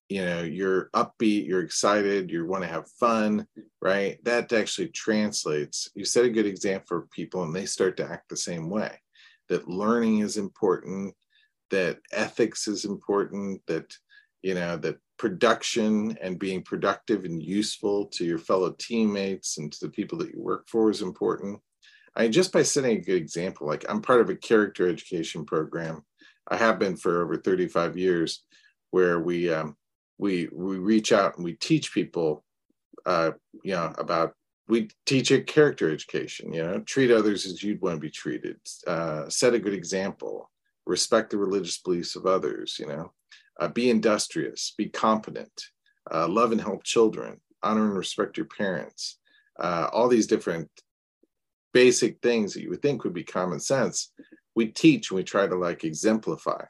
you 0.08 0.24
know, 0.24 0.42
you're 0.42 0.88
upbeat, 0.94 1.46
you're 1.46 1.60
excited, 1.60 2.30
you 2.30 2.46
want 2.46 2.62
to 2.62 2.68
have 2.70 2.88
fun, 2.92 3.46
right? 3.82 4.16
That 4.24 4.54
actually 4.54 4.88
translates. 4.88 5.90
You 5.94 6.06
set 6.06 6.24
a 6.24 6.30
good 6.30 6.46
example 6.46 6.86
for 6.88 7.08
people 7.08 7.42
and 7.42 7.54
they 7.54 7.66
start 7.66 7.98
to 7.98 8.10
act 8.10 8.30
the 8.30 8.38
same 8.38 8.70
way. 8.70 8.98
That 9.50 9.68
learning 9.68 10.20
is 10.20 10.38
important, 10.38 11.14
that 11.70 11.98
ethics 12.10 12.68
is 12.68 12.86
important, 12.86 13.60
that, 13.66 13.92
you 14.40 14.54
know, 14.54 14.78
that 14.78 14.96
production 15.18 16.16
and 16.22 16.38
being 16.38 16.62
productive 16.62 17.26
and 17.26 17.42
useful 17.42 18.06
to 18.06 18.24
your 18.24 18.38
fellow 18.38 18.74
teammates 18.78 19.58
and 19.58 19.70
to 19.72 19.80
the 19.82 19.90
people 19.90 20.16
that 20.16 20.32
you 20.32 20.40
work 20.40 20.66
for 20.68 20.90
is 20.90 21.02
important. 21.02 21.60
I 22.16 22.28
just 22.28 22.52
by 22.52 22.62
setting 22.62 22.96
a 22.96 23.00
good 23.00 23.16
example, 23.16 23.66
like 23.66 23.84
I'm 23.88 24.00
part 24.00 24.22
of 24.22 24.30
a 24.30 24.36
character 24.36 24.88
education 24.88 25.44
program. 25.44 26.02
I 26.48 26.56
have 26.56 26.78
been 26.78 26.96
for 26.96 27.22
over 27.22 27.36
35 27.36 27.98
years, 27.98 28.42
where 28.90 29.20
we 29.20 29.52
um, 29.52 29.76
we 30.18 30.48
we 30.52 30.78
reach 30.78 31.12
out 31.12 31.36
and 31.36 31.44
we 31.44 31.52
teach 31.54 31.92
people, 31.92 32.42
uh, 33.04 33.32
you 33.62 33.74
know, 33.74 33.92
about 33.98 34.32
we 34.66 34.88
teach 35.04 35.30
a 35.30 35.42
character 35.42 35.92
education. 35.92 36.52
You 36.54 36.62
know, 36.62 36.78
treat 36.80 37.10
others 37.10 37.44
as 37.44 37.62
you'd 37.62 37.82
want 37.82 37.96
to 37.96 38.00
be 38.00 38.10
treated. 38.10 38.56
Uh, 38.86 39.28
set 39.28 39.54
a 39.54 39.58
good 39.58 39.74
example. 39.74 40.50
respect 40.86 41.30
the 41.30 41.36
religious 41.36 41.78
beliefs 41.78 42.14
of 42.14 42.26
others, 42.26 42.76
you 42.78 42.86
know, 42.86 43.12
uh, 43.60 43.66
be 43.66 43.90
industrious, 43.90 44.72
be 44.78 44.88
competent, 44.88 45.64
uh, 46.12 46.28
love 46.28 46.52
and 46.52 46.60
help 46.60 46.84
children, 46.84 47.40
honor 47.62 47.88
and 47.88 47.98
respect 47.98 48.36
your 48.36 48.46
parents, 48.46 49.18
uh, 49.58 49.88
all 49.92 50.06
these 50.06 50.28
different 50.28 50.70
basic 51.76 52.18
things 52.22 52.54
that 52.54 52.62
you 52.62 52.70
would 52.70 52.80
think 52.80 53.04
would 53.04 53.12
be 53.12 53.22
common 53.22 53.60
sense. 53.60 54.10
We 54.54 54.68
teach 54.68 55.10
and 55.10 55.16
we 55.16 55.24
try 55.24 55.46
to 55.46 55.56
like 55.56 55.84
exemplify. 55.84 56.64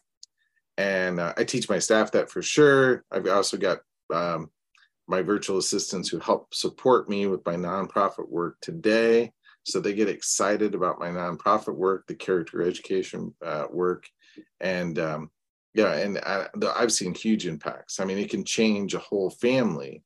And 0.78 1.20
uh, 1.20 1.32
I 1.36 1.44
teach 1.44 1.68
my 1.68 1.78
staff 1.78 2.10
that 2.10 2.28
for 2.28 2.42
sure. 2.42 3.04
I've 3.12 3.28
also 3.28 3.56
got 3.56 3.78
um, 4.12 4.50
my 5.06 5.22
virtual 5.22 5.58
assistants 5.58 6.08
who 6.08 6.18
help 6.18 6.52
support 6.52 7.08
me 7.08 7.28
with 7.28 7.46
my 7.46 7.54
nonprofit 7.54 8.28
work 8.28 8.56
today. 8.60 9.32
So 9.62 9.78
they 9.78 9.94
get 9.94 10.08
excited 10.08 10.74
about 10.74 10.98
my 10.98 11.10
nonprofit 11.10 11.76
work, 11.76 12.08
the 12.08 12.16
character 12.16 12.62
education 12.62 13.32
uh, 13.44 13.66
work. 13.70 14.08
And 14.58 14.98
um, 14.98 15.30
yeah, 15.72 15.92
and 15.92 16.18
I, 16.18 16.48
I've 16.74 16.92
seen 16.92 17.14
huge 17.14 17.46
impacts. 17.46 18.00
I 18.00 18.06
mean, 18.06 18.18
it 18.18 18.30
can 18.30 18.42
change 18.42 18.92
a 18.94 18.98
whole 18.98 19.30
family 19.30 20.02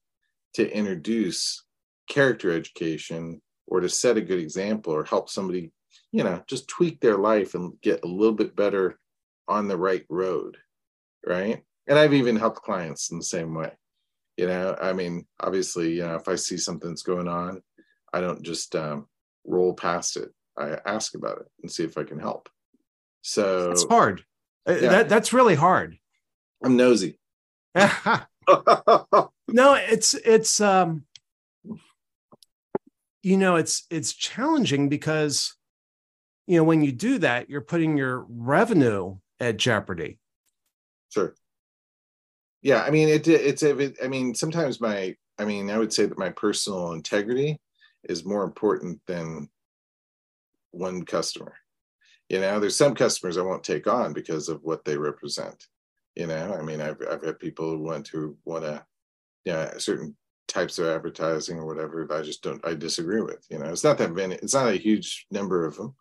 to 0.57 0.71
introduce 0.71 1.65
character 2.07 2.53
education 2.53 3.41
or 3.71 3.81
to 3.81 3.89
set 3.89 4.17
a 4.17 4.21
good 4.21 4.41
example 4.41 4.93
or 4.93 5.05
help 5.05 5.31
somebody, 5.31 5.71
you 6.13 6.25
know, 6.25 6.43
just 6.47 6.69
tweak 6.69 7.01
their 7.01 7.17
life 7.17 7.55
and 7.55 7.81
get 7.81 8.05
a 8.05 8.09
little 8.09 8.35
bit 8.35 8.55
better 8.55 8.99
on 9.49 9.69
the 9.69 9.77
right 9.77 10.05
road. 10.11 10.57
Right. 11.27 11.63
And 11.87 11.99
I've 11.99 12.15
even 12.15 12.37
helped 12.37 12.63
clients 12.63 13.11
in 13.11 13.19
the 13.19 13.25
same 13.25 13.55
way. 13.55 13.73
You 14.37 14.47
know, 14.47 14.77
I 14.81 14.93
mean, 14.93 15.27
obviously, 15.39 15.95
you 15.95 16.03
know, 16.03 16.17
if 16.17 16.29
I 16.29 16.35
see 16.35 16.57
something's 16.57 17.03
going 17.03 17.29
on, 17.29 17.63
I 18.13 18.21
don't 18.21 18.43
just 18.43 18.75
um, 18.75 19.07
roll 19.45 19.75
past 19.75 20.17
it. 20.17 20.31
I 20.59 20.79
ask 20.85 21.15
about 21.15 21.39
it 21.39 21.47
and 21.63 21.71
see 21.71 21.85
if 21.85 21.97
I 21.97 22.05
can 22.05 22.19
help. 22.19 22.49
So 23.23 23.71
it's 23.71 23.85
hard. 23.85 24.25
Uh, 24.69 24.73
yeah. 24.73 24.89
That 24.91 25.09
that's 25.09 25.33
really 25.33 25.55
hard. 25.55 25.97
I'm 26.63 26.77
nosy. 26.77 27.19
no, 27.75 28.27
it's 28.49 30.15
it's 30.15 30.61
um 30.61 31.05
you 33.23 33.37
know, 33.37 33.57
it's 33.57 33.87
it's 33.91 34.13
challenging 34.13 34.89
because 34.89 35.55
you 36.47 36.57
know, 36.57 36.65
when 36.65 36.83
you 36.83 36.91
do 36.91 37.19
that, 37.19 37.49
you're 37.49 37.61
putting 37.61 37.97
your 37.97 38.27
revenue 38.29 39.17
at 39.39 39.57
jeopardy. 39.57 40.19
Sure. 41.11 41.35
Yeah, 42.63 42.83
I 42.83 42.91
mean 42.91 43.09
it 43.09 43.27
it's 43.27 43.63
it, 43.63 43.97
I 44.03 44.09
mean 44.09 44.35
sometimes 44.35 44.81
my 44.81 45.15
I 45.39 45.45
mean 45.45 45.71
I 45.71 45.79
would 45.79 45.93
say 45.93 46.07
that 46.07 46.19
my 46.19 46.31
personal 46.31 46.93
integrity 46.93 47.59
is 48.05 48.25
more 48.25 48.45
important 48.45 49.01
than 49.07 49.49
one 50.73 51.05
customer. 51.05 51.55
You 52.29 52.41
know, 52.41 52.61
there's 52.61 52.77
some 52.77 52.95
customers 52.95 53.37
I 53.37 53.43
won't 53.43 53.65
take 53.65 53.87
on 53.87 54.13
because 54.13 54.49
of 54.49 54.63
what 54.63 54.85
they 54.85 54.97
represent. 54.97 55.67
You 56.17 56.27
know, 56.27 56.55
I 56.55 56.63
mean, 56.63 56.81
I've 56.81 56.99
I've 57.11 57.25
had 57.25 57.39
people 57.39 57.71
who 57.71 57.83
want 57.83 58.07
to 58.07 58.37
want 58.45 58.65
to, 58.65 58.85
yeah, 59.45 59.65
a 59.71 59.81
certain 59.81 60.17
types 60.51 60.79
of 60.79 60.87
advertising 60.87 61.59
or 61.59 61.65
whatever. 61.65 62.07
I 62.13 62.23
just 62.23 62.43
don't. 62.43 62.65
I 62.67 62.75
disagree 62.75 63.23
with. 63.23 63.47
You 63.51 63.59
know, 63.59 63.67
it's 63.67 63.85
not 63.85 63.99
that 63.99 64.13
many. 64.13 64.35
It's 64.37 64.55
not 64.55 64.69
a 64.69 64.77
huge 64.77 65.27
number 65.31 65.65
of 65.65 65.77
them, 65.77 65.95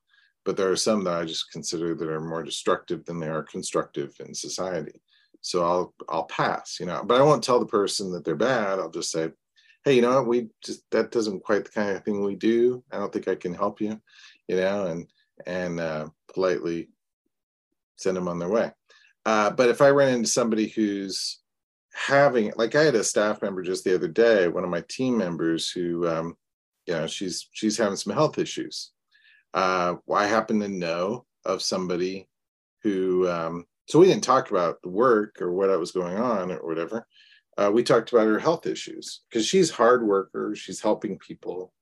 but 0.44 0.58
there 0.58 0.72
are 0.72 0.76
some 0.76 1.04
that 1.04 1.22
I 1.22 1.26
just 1.26 1.52
consider 1.52 1.96
that 1.96 2.10
are 2.10 2.20
more 2.20 2.44
destructive 2.44 3.06
than 3.06 3.20
they 3.20 3.28
are 3.28 3.44
constructive 3.44 4.16
in 4.20 4.34
society. 4.34 5.00
So 5.42 5.64
I'll 5.64 5.94
I'll 6.10 6.26
pass. 6.26 6.80
You 6.80 6.88
know, 6.88 7.04
but 7.06 7.22
I 7.22 7.24
won't 7.24 7.44
tell 7.44 7.60
the 7.60 7.66
person 7.66 8.12
that 8.12 8.26
they're 8.26 8.36
bad. 8.36 8.80
I'll 8.80 8.90
just 8.90 9.12
say, 9.12 9.32
hey, 9.86 9.94
you 9.94 10.02
know 10.02 10.16
what? 10.16 10.28
We 10.28 10.50
just 10.64 10.90
that 10.92 11.12
doesn't 11.12 11.44
quite 11.44 11.66
the 11.66 11.72
kind 11.72 11.96
of 11.96 12.04
thing 12.04 12.24
we 12.24 12.36
do. 12.36 12.84
I 12.92 12.98
don't 12.98 13.14
think 13.14 13.28
I 13.28 13.36
can 13.36 13.54
help 13.54 13.80
you. 13.80 14.02
You 14.48 14.58
know, 14.58 14.88
and 14.88 15.08
and 15.46 15.80
uh, 15.80 16.08
politely 16.34 16.90
send 17.98 18.18
them 18.18 18.28
on 18.28 18.40
their 18.40 18.50
way. 18.50 18.72
Uh, 19.26 19.52
but 19.52 19.70
if 19.70 19.82
I 19.82 19.92
run 19.92 20.10
into 20.10 20.28
somebody 20.28 20.68
who's 20.68 21.40
having, 22.00 22.54
like, 22.56 22.76
I 22.76 22.84
had 22.84 22.96
a 22.96 23.04
staff 23.04 23.42
member 23.42 23.62
just 23.62 23.84
the 23.84 23.96
other 23.96 24.08
day, 24.08 24.48
one 24.48 24.64
of 24.64 24.70
my 24.70 24.84
team 24.90 25.18
members 25.18 25.70
who, 25.70 26.08
um, 26.08 26.36
you 26.88 26.94
know, 26.94 27.08
she's 27.08 27.50
she's 27.52 27.78
having 27.78 27.98
some 27.98 28.14
health 28.14 28.38
issues. 28.40 28.92
Uh, 29.54 29.96
I 30.12 30.28
happen 30.28 30.60
to 30.62 30.70
know 30.70 31.26
of 31.46 31.62
somebody 31.62 32.28
who, 32.84 33.28
um, 33.28 33.66
so 33.88 34.00
we 34.00 34.06
didn't 34.06 34.24
talk 34.24 34.50
about 34.50 34.82
the 34.82 34.90
work 34.90 35.42
or 35.42 35.52
what 35.52 35.70
I 35.70 35.76
was 35.76 35.92
going 35.92 36.18
on 36.18 36.52
or 36.52 36.66
whatever. 36.66 37.06
Uh, 37.58 37.70
we 37.72 37.84
talked 37.84 38.12
about 38.12 38.28
her 38.28 38.40
health 38.40 38.66
issues 38.66 39.22
because 39.30 39.46
she's 39.46 39.70
hard 39.70 40.06
worker. 40.08 40.56
She's 40.56 40.82
helping 40.82 41.20
people. 41.20 41.74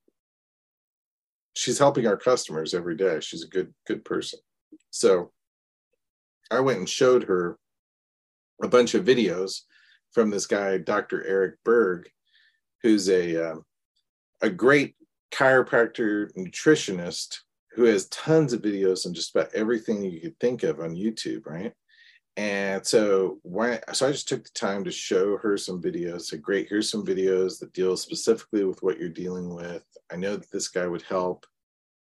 She's 1.54 1.78
helping 1.78 2.08
our 2.08 2.18
customers 2.18 2.74
every 2.74 2.96
day. 2.96 3.20
She's 3.20 3.44
a 3.44 3.48
good 3.48 3.74
good 3.86 4.04
person. 4.04 4.40
So 4.90 5.32
I 6.50 6.62
went 6.62 6.80
and 6.80 6.90
showed 6.90 7.24
her 7.26 7.58
a 8.64 8.68
bunch 8.68 8.96
of 8.96 9.06
videos 9.06 9.62
from 10.12 10.30
this 10.30 10.46
guy, 10.46 10.78
Dr. 10.78 11.26
Eric 11.26 11.56
Berg, 11.64 12.10
who's 12.82 13.10
a 13.10 13.52
um, 13.52 13.64
a 14.42 14.50
great 14.50 14.96
chiropractor 15.32 16.32
nutritionist 16.36 17.40
who 17.72 17.84
has 17.84 18.08
tons 18.10 18.54
of 18.54 18.62
videos 18.62 19.06
on 19.06 19.14
just 19.14 19.36
about 19.36 19.54
everything 19.54 20.04
you 20.04 20.20
could 20.20 20.40
think 20.40 20.64
of 20.64 20.80
on 20.80 20.96
YouTube, 20.96 21.46
right? 21.46 21.74
And 22.36 22.86
so 22.86 23.40
why 23.42 23.80
so 23.94 24.08
I 24.08 24.12
just 24.12 24.28
took 24.28 24.44
the 24.44 24.52
time 24.54 24.84
to 24.84 24.92
show 24.92 25.38
her 25.38 25.58
some 25.58 25.82
videos. 25.82 26.22
So 26.22 26.38
great, 26.38 26.70
here's 26.70 26.90
some 26.90 27.06
videos 27.06 27.60
that 27.60 27.74
deal 27.74 27.98
specifically 27.98 28.64
with 28.64 28.82
what 28.84 29.00
you're 29.00 29.10
dealing 29.10 29.54
with. 29.54 29.84
I 30.12 30.18
know 30.18 30.38
that 30.38 30.52
this 30.52 30.68
guy 30.68 30.88
would 30.88 31.02
help, 31.04 31.46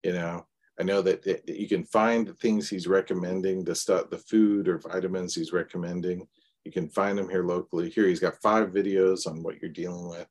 you 0.03 0.13
know. 0.13 0.45
I 0.77 0.83
know 0.83 1.01
that, 1.03 1.23
that 1.23 1.47
you 1.47 1.69
can 1.69 1.85
find 1.85 2.27
the 2.27 2.33
things 2.33 2.69
he's 2.69 2.85
recommending, 2.85 3.63
the 3.63 3.73
stuff, 3.73 4.09
the 4.09 4.17
food 4.17 4.67
or 4.67 4.77
vitamins 4.77 5.33
he's 5.33 5.53
recommending. 5.53 6.27
You 6.65 6.71
can 6.71 6.89
find 6.89 7.17
them 7.17 7.29
here 7.29 7.43
locally. 7.43 7.89
Here 7.89 8.07
he's 8.07 8.19
got 8.19 8.41
five 8.41 8.71
videos 8.71 9.27
on 9.27 9.43
what 9.43 9.61
you're 9.61 9.71
dealing 9.71 10.09
with. 10.09 10.27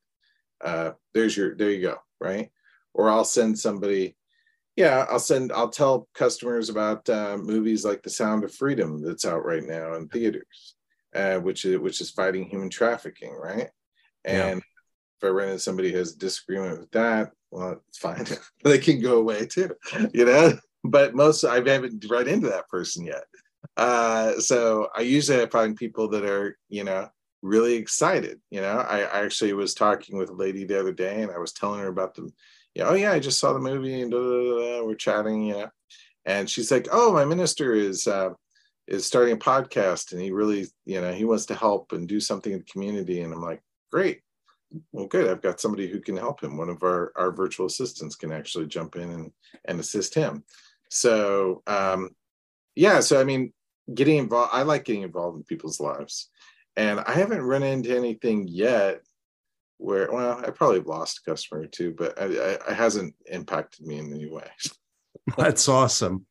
Uh, 0.62 0.92
there's 1.14 1.36
your 1.36 1.54
there 1.54 1.70
you 1.70 1.80
go, 1.82 1.96
right? 2.20 2.50
Or 2.92 3.08
I'll 3.08 3.24
send 3.24 3.58
somebody. 3.58 4.16
Yeah, 4.76 5.06
I'll 5.08 5.20
send. 5.20 5.52
I'll 5.52 5.68
tell 5.68 6.08
customers 6.14 6.68
about 6.68 7.08
uh, 7.08 7.38
movies 7.38 7.84
like 7.84 8.02
The 8.02 8.10
Sound 8.10 8.44
of 8.44 8.52
Freedom 8.52 9.00
that's 9.00 9.24
out 9.24 9.44
right 9.44 9.62
now 9.62 9.94
in 9.94 10.08
theaters, 10.08 10.74
uh, 11.14 11.36
which 11.36 11.64
is 11.64 11.78
which 11.78 12.00
is 12.00 12.10
fighting 12.10 12.44
human 12.44 12.70
trafficking, 12.70 13.32
right? 13.32 13.70
And 14.24 14.56
yeah. 14.58 15.18
if 15.20 15.24
I 15.24 15.28
run 15.28 15.48
into 15.48 15.60
somebody 15.60 15.92
who 15.92 15.98
has 15.98 16.14
a 16.14 16.18
disagreement 16.18 16.80
with 16.80 16.90
that, 16.90 17.30
well, 17.50 17.80
it's 17.88 17.98
fine. 17.98 18.26
they 18.64 18.78
can 18.78 19.00
go 19.00 19.18
away 19.18 19.46
too, 19.46 19.70
you 20.12 20.24
know. 20.24 20.58
But 20.82 21.14
most 21.14 21.44
I 21.44 21.56
haven't 21.56 22.04
run 22.10 22.28
into 22.28 22.48
that 22.48 22.68
person 22.68 23.06
yet. 23.06 23.24
Uh, 23.76 24.38
so 24.40 24.88
I 24.94 25.00
usually 25.02 25.46
find 25.46 25.76
people 25.76 26.08
that 26.08 26.24
are, 26.24 26.58
you 26.68 26.84
know, 26.84 27.08
really 27.42 27.74
excited. 27.74 28.40
You 28.50 28.60
know, 28.60 28.78
I, 28.78 29.00
I, 29.00 29.24
actually 29.24 29.52
was 29.52 29.74
talking 29.74 30.16
with 30.16 30.30
a 30.30 30.34
lady 30.34 30.64
the 30.64 30.80
other 30.80 30.92
day, 30.92 31.22
and 31.22 31.30
I 31.30 31.38
was 31.38 31.52
telling 31.52 31.80
her 31.80 31.88
about 31.88 32.14
the, 32.14 32.30
you 32.74 32.82
know, 32.82 32.90
oh 32.90 32.94
yeah, 32.94 33.12
I 33.12 33.18
just 33.18 33.38
saw 33.38 33.52
the 33.52 33.58
movie, 33.58 34.02
and 34.02 34.12
we're 34.12 34.94
chatting, 34.94 35.44
you 35.44 35.54
know, 35.54 35.70
and 36.24 36.48
she's 36.48 36.70
like, 36.70 36.88
oh, 36.92 37.12
my 37.12 37.24
minister 37.24 37.72
is. 37.74 38.06
Uh, 38.06 38.30
is 38.86 39.06
starting 39.06 39.34
a 39.34 39.36
podcast 39.36 40.12
and 40.12 40.20
he 40.20 40.30
really 40.30 40.66
you 40.84 41.00
know 41.00 41.12
he 41.12 41.24
wants 41.24 41.46
to 41.46 41.54
help 41.54 41.92
and 41.92 42.08
do 42.08 42.20
something 42.20 42.52
in 42.52 42.58
the 42.58 42.64
community. 42.64 43.22
And 43.22 43.32
i'm 43.32 43.40
like 43.40 43.62
great. 43.90 44.20
Well 44.92 45.06
good. 45.06 45.30
I've 45.30 45.42
got 45.42 45.60
somebody 45.60 45.88
who 45.88 46.00
can 46.00 46.16
help 46.16 46.42
him. 46.42 46.56
One 46.56 46.68
of 46.68 46.82
our 46.82 47.12
our 47.16 47.30
virtual 47.30 47.66
assistants 47.66 48.16
can 48.16 48.32
actually 48.32 48.66
jump 48.66 48.96
in 48.96 49.10
and 49.10 49.32
and 49.64 49.80
assist 49.80 50.14
him. 50.14 50.44
So 50.90 51.62
um 51.66 52.10
yeah 52.74 53.00
so 53.00 53.20
i 53.20 53.24
mean 53.24 53.52
getting 53.92 54.18
involved 54.18 54.50
i 54.52 54.62
like 54.62 54.84
getting 54.84 55.02
involved 55.02 55.36
in 55.36 55.44
people's 55.44 55.80
lives. 55.80 56.30
And 56.76 57.00
i 57.00 57.12
haven't 57.12 57.42
run 57.42 57.62
into 57.62 57.96
anything 57.96 58.48
yet 58.48 59.02
where 59.78 60.10
well 60.10 60.42
i 60.44 60.50
probably 60.50 60.80
lost 60.80 61.20
a 61.20 61.30
customer 61.30 61.62
or 61.62 61.66
two 61.66 61.92
but 61.92 62.20
i 62.20 62.24
it 62.24 62.62
hasn't 62.62 63.14
impacted 63.26 63.86
me 63.86 63.98
in 63.98 64.12
any 64.12 64.30
way. 64.30 64.48
That's 65.36 65.68
awesome. 65.68 66.26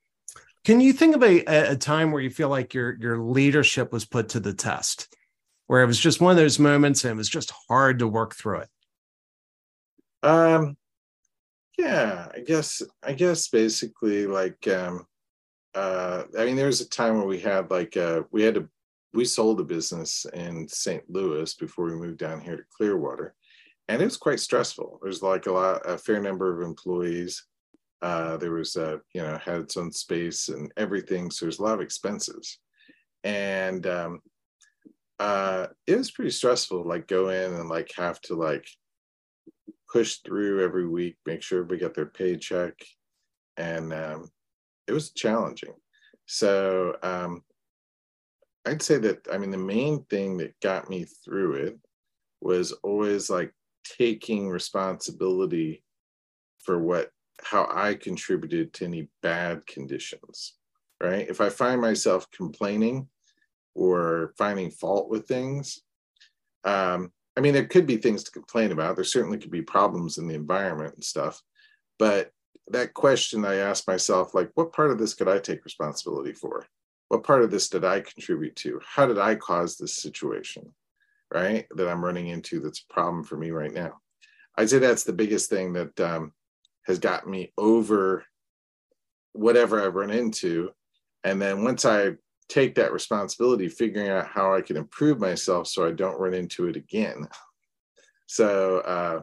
Can 0.66 0.80
you 0.80 0.94
think 0.94 1.16
of 1.16 1.24
a, 1.24 1.44
a 1.72 1.76
time 1.76 2.12
where 2.12 2.22
you 2.22 2.30
feel 2.30 2.50
like 2.50 2.74
your 2.74 2.96
your 3.00 3.18
leadership 3.18 3.92
was 3.92 4.06
put 4.06 4.30
to 4.30 4.40
the 4.40 4.54
test? 4.54 5.14
Where 5.68 5.82
it 5.82 5.88
was 5.88 6.00
just 6.00 6.22
one 6.22 6.32
of 6.32 6.38
those 6.38 6.60
moments 6.60 7.04
and 7.04 7.12
it 7.12 7.18
was 7.18 7.30
just 7.30 7.52
hard 7.68 8.00
to 8.00 8.08
work 8.08 8.36
through 8.36 8.60
it? 8.60 8.70
Um, 10.22 10.78
yeah, 11.78 12.28
I 12.34 12.40
guess, 12.40 12.82
I 13.02 13.14
guess 13.14 13.48
basically 13.48 14.26
like, 14.28 14.68
um, 14.68 15.06
uh, 15.76 16.24
I 16.38 16.46
mean, 16.46 16.56
there 16.56 16.68
was 16.68 16.82
a 16.82 16.90
time 16.90 17.18
where 17.18 17.28
we 17.28 17.40
had 17.40 17.72
like, 17.72 17.98
uh, 17.98 18.24
we 18.32 18.44
had 18.44 18.56
to, 18.56 18.70
we 19.14 19.26
sold 19.26 19.60
a 19.60 19.64
business 19.64 20.26
in 20.34 20.68
St. 20.68 21.04
Louis 21.10 21.54
before 21.56 21.86
we 21.86 21.96
moved 21.96 22.18
down 22.18 22.42
here 22.42 22.58
to 22.58 22.64
Clearwater. 22.76 23.36
And 23.90 24.02
it 24.02 24.06
was 24.06 24.18
quite 24.18 24.40
stressful. 24.40 25.00
There's 25.02 25.22
like 25.22 25.46
a 25.46 25.52
lot, 25.52 25.82
a 25.86 25.98
fair 25.98 26.22
number 26.22 26.54
of 26.54 26.66
employees. 26.66 27.46
Uh, 28.02 28.38
there 28.38 28.52
was, 28.52 28.76
a 28.76 29.00
you 29.14 29.22
know, 29.22 29.38
had 29.38 29.62
its 29.62 29.78
own 29.78 29.92
space 29.92 30.50
and 30.50 30.72
everything. 30.78 31.32
So 31.32 31.46
there's 31.46 31.60
a 31.60 31.64
lot 31.64 31.76
of 31.76 31.82
expenses. 31.82 32.58
And 33.24 33.86
um, 33.88 34.20
uh 35.20 35.68
it 35.88 35.96
was 35.96 36.12
pretty 36.12 36.32
stressful 36.32 36.84
like 36.84 37.08
go 37.08 37.30
in 37.30 37.54
and 37.54 37.70
like 37.70 37.92
have 37.96 38.20
to 38.22 38.36
like 38.36 38.68
push 39.92 40.18
through 40.18 40.64
every 40.64 40.88
week 40.88 41.16
make 41.26 41.42
sure 41.42 41.60
everybody 41.60 41.80
get 41.80 41.94
their 41.94 42.08
paycheck 42.08 42.74
and 43.58 43.94
um 43.94 44.28
it 44.88 44.94
was 44.94 45.12
challenging 45.12 45.74
so 46.26 46.96
um 47.04 47.44
I'd 48.66 48.82
say 48.82 48.98
that 49.00 49.28
I 49.32 49.38
mean 49.38 49.52
the 49.52 49.58
main 49.58 50.06
thing 50.06 50.38
that 50.38 50.60
got 50.62 50.90
me 50.90 51.06
through 51.26 51.54
it 51.56 51.80
was 52.42 52.72
always 52.84 53.30
like 53.30 53.54
taking 53.98 54.50
responsibility 54.50 55.84
for 56.60 56.80
what 56.80 57.10
how 57.42 57.68
I 57.74 57.96
contributed 57.96 58.74
to 58.74 58.86
any 58.86 59.10
bad 59.22 59.66
conditions. 59.68 60.54
Right? 61.02 61.28
If 61.28 61.42
I 61.42 61.50
find 61.50 61.82
myself 61.82 62.30
complaining 62.32 63.08
or 63.76 64.34
finding 64.38 64.72
fault 64.72 65.10
with 65.10 65.28
things, 65.28 65.82
um, 66.64 67.12
I 67.36 67.42
mean, 67.42 67.54
there 67.54 67.66
could 67.66 67.86
be 67.86 67.98
things 67.98 68.24
to 68.24 68.32
complain 68.32 68.72
about. 68.72 68.96
There 68.96 69.04
certainly 69.04 69.38
could 69.38 69.52
be 69.52 69.64
problems 69.64 70.18
in 70.18 70.28
the 70.28 70.36
environment 70.36 70.94
and 70.94 71.04
stuff. 71.04 71.42
But 72.00 72.32
that 72.70 72.94
question 72.94 73.46
I 73.46 73.56
asked 73.56 73.88
myself, 73.88 74.34
like, 74.34 74.50
what 74.56 74.74
part 74.74 74.92
of 74.92 74.98
this 74.98 75.14
could 75.14 75.28
I 75.28 75.40
take 75.40 75.66
responsibility 75.66 76.34
for? 76.34 76.66
What 77.10 77.24
part 77.24 77.44
of 77.44 77.52
this 77.52 77.70
did 77.70 77.84
I 77.86 78.02
contribute 78.02 78.56
to? 78.58 78.80
How 78.86 79.06
did 79.06 79.20
I 79.20 79.36
cause 79.36 79.78
this 79.78 79.96
situation, 79.96 80.74
right? 81.34 81.68
That 81.76 81.90
I'm 81.90 82.04
running 82.04 82.28
into 82.28 82.60
that's 82.60 82.84
a 82.90 82.94
problem 82.94 83.24
for 83.24 83.38
me 83.38 83.52
right 83.52 83.74
now. 83.74 84.00
I'd 84.58 84.70
say 84.70 84.80
that's 84.80 85.04
the 85.04 85.14
biggest 85.14 85.50
thing 85.50 85.74
that 85.74 86.00
um, 86.00 86.32
has 86.86 87.00
got 87.00 87.28
me 87.28 87.52
over 87.58 88.24
whatever 89.34 89.84
I've 89.84 89.96
run 89.96 90.12
into. 90.12 90.72
And 91.24 91.42
then 91.42 91.64
once 91.64 91.86
I 91.86 92.14
take 92.50 92.76
that 92.76 92.94
responsibility, 92.94 93.68
figuring 93.68 94.10
out 94.10 94.28
how 94.28 94.54
I 94.54 94.62
can 94.62 94.78
improve 94.78 95.20
myself 95.20 95.68
so 95.68 95.88
I 95.88 95.92
don't 95.92 96.20
run 96.20 96.34
into 96.34 96.68
it 96.68 96.76
again. 96.76 97.28
So, 98.28 98.80
uh, 98.80 99.22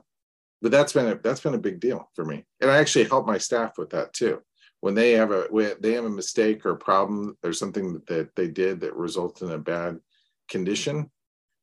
but 0.63 0.71
that's 0.71 0.93
been 0.93 1.09
a 1.09 1.19
that's 1.23 1.41
been 1.41 1.55
a 1.55 1.59
big 1.59 1.81
deal 1.81 2.11
for 2.15 2.25
me, 2.25 2.45
and 2.61 2.71
I 2.71 2.79
actually 2.79 3.07
help 3.07 3.27
my 3.27 3.39
staff 3.39 3.79
with 3.79 3.91
that 3.91 4.13
too. 4.13 4.41
When 4.81 4.95
they 4.95 5.13
have 5.13 5.31
a 5.31 5.47
when 5.51 5.75
they 5.81 5.93
have 5.93 6.05
a 6.05 6.11
mistake 6.11 6.65
or 6.65 6.71
a 6.71 6.77
problem 6.77 7.37
or 7.43 7.53
something 7.53 8.01
that 8.09 8.35
they 8.37 8.49
did 8.49 8.81
that 8.81 8.97
results 8.97 9.43
in 9.43 9.51
a 9.51 9.59
bad 9.59 10.01
condition, 10.49 11.11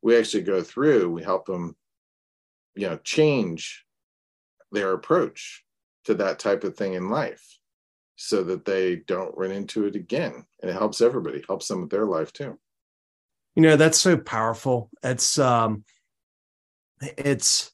we 0.01 0.17
actually 0.17 0.43
go 0.43 0.61
through. 0.61 1.09
We 1.11 1.23
help 1.23 1.45
them, 1.45 1.75
you 2.75 2.87
know, 2.87 2.97
change 2.97 3.85
their 4.71 4.93
approach 4.93 5.63
to 6.05 6.13
that 6.15 6.39
type 6.39 6.63
of 6.63 6.75
thing 6.75 6.93
in 6.93 7.09
life 7.09 7.57
so 8.15 8.43
that 8.43 8.65
they 8.65 8.95
don't 8.95 9.37
run 9.37 9.51
into 9.51 9.85
it 9.85 9.95
again. 9.95 10.45
And 10.61 10.71
it 10.71 10.73
helps 10.73 11.01
everybody, 11.01 11.43
helps 11.47 11.67
them 11.67 11.81
with 11.81 11.89
their 11.89 12.05
life 12.05 12.33
too. 12.33 12.57
You 13.55 13.63
know, 13.63 13.75
that's 13.75 13.99
so 13.99 14.17
powerful. 14.17 14.89
It's 15.03 15.39
um 15.39 15.83
it's 17.01 17.71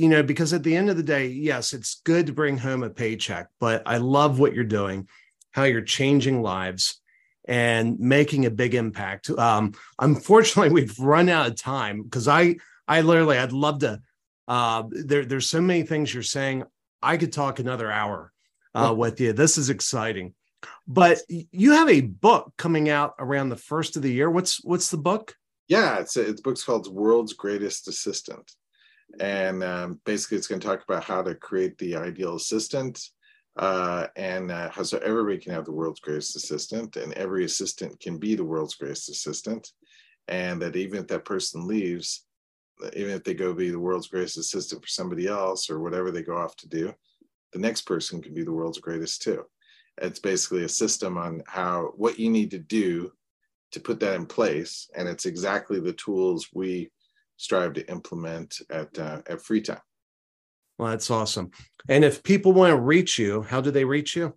you 0.00 0.08
know, 0.08 0.22
because 0.22 0.54
at 0.54 0.62
the 0.62 0.74
end 0.74 0.88
of 0.88 0.96
the 0.96 1.02
day, 1.02 1.26
yes, 1.26 1.74
it's 1.74 2.00
good 2.04 2.26
to 2.26 2.32
bring 2.32 2.56
home 2.56 2.82
a 2.82 2.88
paycheck, 2.88 3.48
but 3.58 3.82
I 3.84 3.98
love 3.98 4.38
what 4.38 4.54
you're 4.54 4.64
doing, 4.64 5.06
how 5.50 5.64
you're 5.64 5.82
changing 5.82 6.40
lives 6.40 7.02
and 7.46 8.00
making 8.00 8.46
a 8.46 8.50
big 8.50 8.74
impact. 8.74 9.28
Um, 9.28 9.74
unfortunately, 9.98 10.72
we've 10.72 10.98
run 10.98 11.28
out 11.28 11.48
of 11.48 11.56
time 11.56 12.02
because 12.02 12.28
I, 12.28 12.56
I 12.88 13.02
literally, 13.02 13.36
I'd 13.36 13.52
love 13.52 13.80
to. 13.80 14.00
Uh, 14.48 14.84
there, 14.88 15.26
there's 15.26 15.50
so 15.50 15.60
many 15.60 15.82
things 15.82 16.14
you're 16.14 16.22
saying. 16.22 16.64
I 17.02 17.18
could 17.18 17.34
talk 17.34 17.58
another 17.58 17.92
hour 17.92 18.32
uh, 18.74 18.94
with 18.96 19.20
you. 19.20 19.34
This 19.34 19.58
is 19.58 19.68
exciting. 19.68 20.32
But 20.88 21.18
you 21.28 21.72
have 21.72 21.90
a 21.90 22.00
book 22.00 22.54
coming 22.56 22.88
out 22.88 23.16
around 23.18 23.50
the 23.50 23.56
first 23.56 23.96
of 23.96 24.02
the 24.02 24.12
year. 24.12 24.30
What's 24.30 24.64
what's 24.64 24.90
the 24.90 24.96
book? 24.96 25.34
Yeah, 25.68 25.98
it's 25.98 26.16
a, 26.16 26.26
it's 26.26 26.40
book's 26.40 26.64
called 26.64 26.92
World's 26.92 27.34
Greatest 27.34 27.86
Assistant, 27.86 28.50
and 29.18 29.64
um, 29.64 30.00
basically 30.04 30.38
it's 30.38 30.46
going 30.46 30.60
to 30.60 30.66
talk 30.66 30.82
about 30.82 31.04
how 31.04 31.22
to 31.22 31.34
create 31.34 31.76
the 31.78 31.96
ideal 31.96 32.36
assistant, 32.36 33.00
uh, 33.56 34.06
and 34.16 34.50
uh, 34.50 34.70
how 34.70 34.82
so 34.82 34.98
everybody 34.98 35.38
can 35.38 35.52
have 35.52 35.64
the 35.64 35.72
world's 35.72 36.00
greatest 36.00 36.36
assistant, 36.36 36.96
and 36.96 37.12
every 37.14 37.44
assistant 37.44 37.98
can 38.00 38.18
be 38.18 38.34
the 38.34 38.44
world's 38.44 38.76
greatest 38.76 39.08
assistant, 39.08 39.68
and 40.28 40.62
that 40.62 40.76
even 40.76 41.00
if 41.00 41.08
that 41.08 41.24
person 41.24 41.66
leaves, 41.66 42.24
even 42.94 43.12
if 43.12 43.24
they 43.24 43.34
go 43.34 43.52
be 43.52 43.70
the 43.70 43.78
world's 43.78 44.08
greatest 44.08 44.38
assistant 44.38 44.82
for 44.82 44.88
somebody 44.88 45.26
else 45.26 45.68
or 45.68 45.80
whatever 45.80 46.10
they 46.10 46.22
go 46.22 46.36
off 46.36 46.56
to 46.56 46.68
do, 46.68 46.94
the 47.52 47.58
next 47.58 47.82
person 47.82 48.22
can 48.22 48.32
be 48.32 48.44
the 48.44 48.52
world's 48.52 48.78
greatest 48.78 49.22
too. 49.22 49.44
It's 50.00 50.20
basically 50.20 50.64
a 50.64 50.68
system 50.68 51.18
on 51.18 51.42
how 51.46 51.92
what 51.96 52.18
you 52.18 52.30
need 52.30 52.52
to 52.52 52.58
do 52.58 53.12
to 53.72 53.80
put 53.80 54.00
that 54.00 54.14
in 54.14 54.26
place, 54.26 54.88
and 54.96 55.08
it's 55.08 55.26
exactly 55.26 55.80
the 55.80 55.92
tools 55.92 56.48
we 56.54 56.90
strive 57.40 57.72
to 57.72 57.90
implement 57.90 58.60
at 58.68 58.96
uh, 58.98 59.22
at 59.26 59.42
Free 59.42 59.62
Time. 59.62 59.80
Well, 60.78 60.90
that's 60.90 61.10
awesome. 61.10 61.50
And 61.88 62.04
if 62.04 62.22
people 62.22 62.52
want 62.52 62.70
to 62.70 62.80
reach 62.80 63.18
you, 63.18 63.42
how 63.42 63.60
do 63.60 63.70
they 63.70 63.84
reach 63.84 64.14
you? 64.14 64.34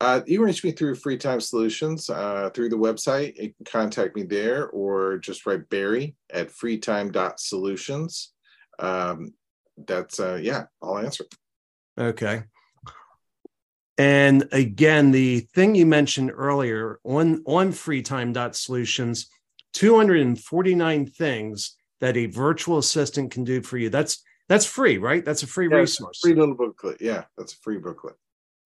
Uh, 0.00 0.20
you 0.26 0.38
can 0.38 0.46
reach 0.46 0.62
me 0.62 0.72
through 0.72 0.94
Free 0.94 1.16
Time 1.16 1.40
Solutions 1.40 2.08
uh, 2.08 2.50
through 2.54 2.68
the 2.68 2.76
website. 2.76 3.36
You 3.36 3.52
can 3.54 3.64
contact 3.64 4.14
me 4.14 4.22
there, 4.22 4.68
or 4.68 5.18
just 5.18 5.46
write 5.46 5.68
Barry 5.68 6.14
at 6.32 6.50
freetime.solutions. 6.50 8.32
Um, 8.78 9.34
that's 9.76 10.20
uh, 10.20 10.38
yeah, 10.40 10.64
I'll 10.82 10.98
answer. 10.98 11.24
Okay. 11.98 12.44
And 13.98 14.46
again, 14.52 15.10
the 15.10 15.40
thing 15.54 15.74
you 15.74 15.86
mentioned 15.86 16.30
earlier 16.34 17.00
on 17.02 17.42
on 17.46 17.72
freetime.solutions, 17.72 19.30
249 19.72 21.06
things 21.06 21.76
that 22.00 22.16
a 22.16 22.26
virtual 22.26 22.78
assistant 22.78 23.30
can 23.30 23.44
do 23.44 23.62
for 23.62 23.78
you. 23.78 23.90
That's 23.90 24.22
that's 24.48 24.66
free, 24.66 24.98
right? 24.98 25.24
That's 25.24 25.42
a 25.42 25.46
free 25.46 25.68
yeah, 25.68 25.78
resource. 25.78 26.20
free 26.20 26.34
little 26.34 26.54
booklet. 26.54 26.98
Yeah, 27.00 27.24
that's 27.36 27.54
a 27.54 27.56
free 27.56 27.78
booklet. 27.78 28.14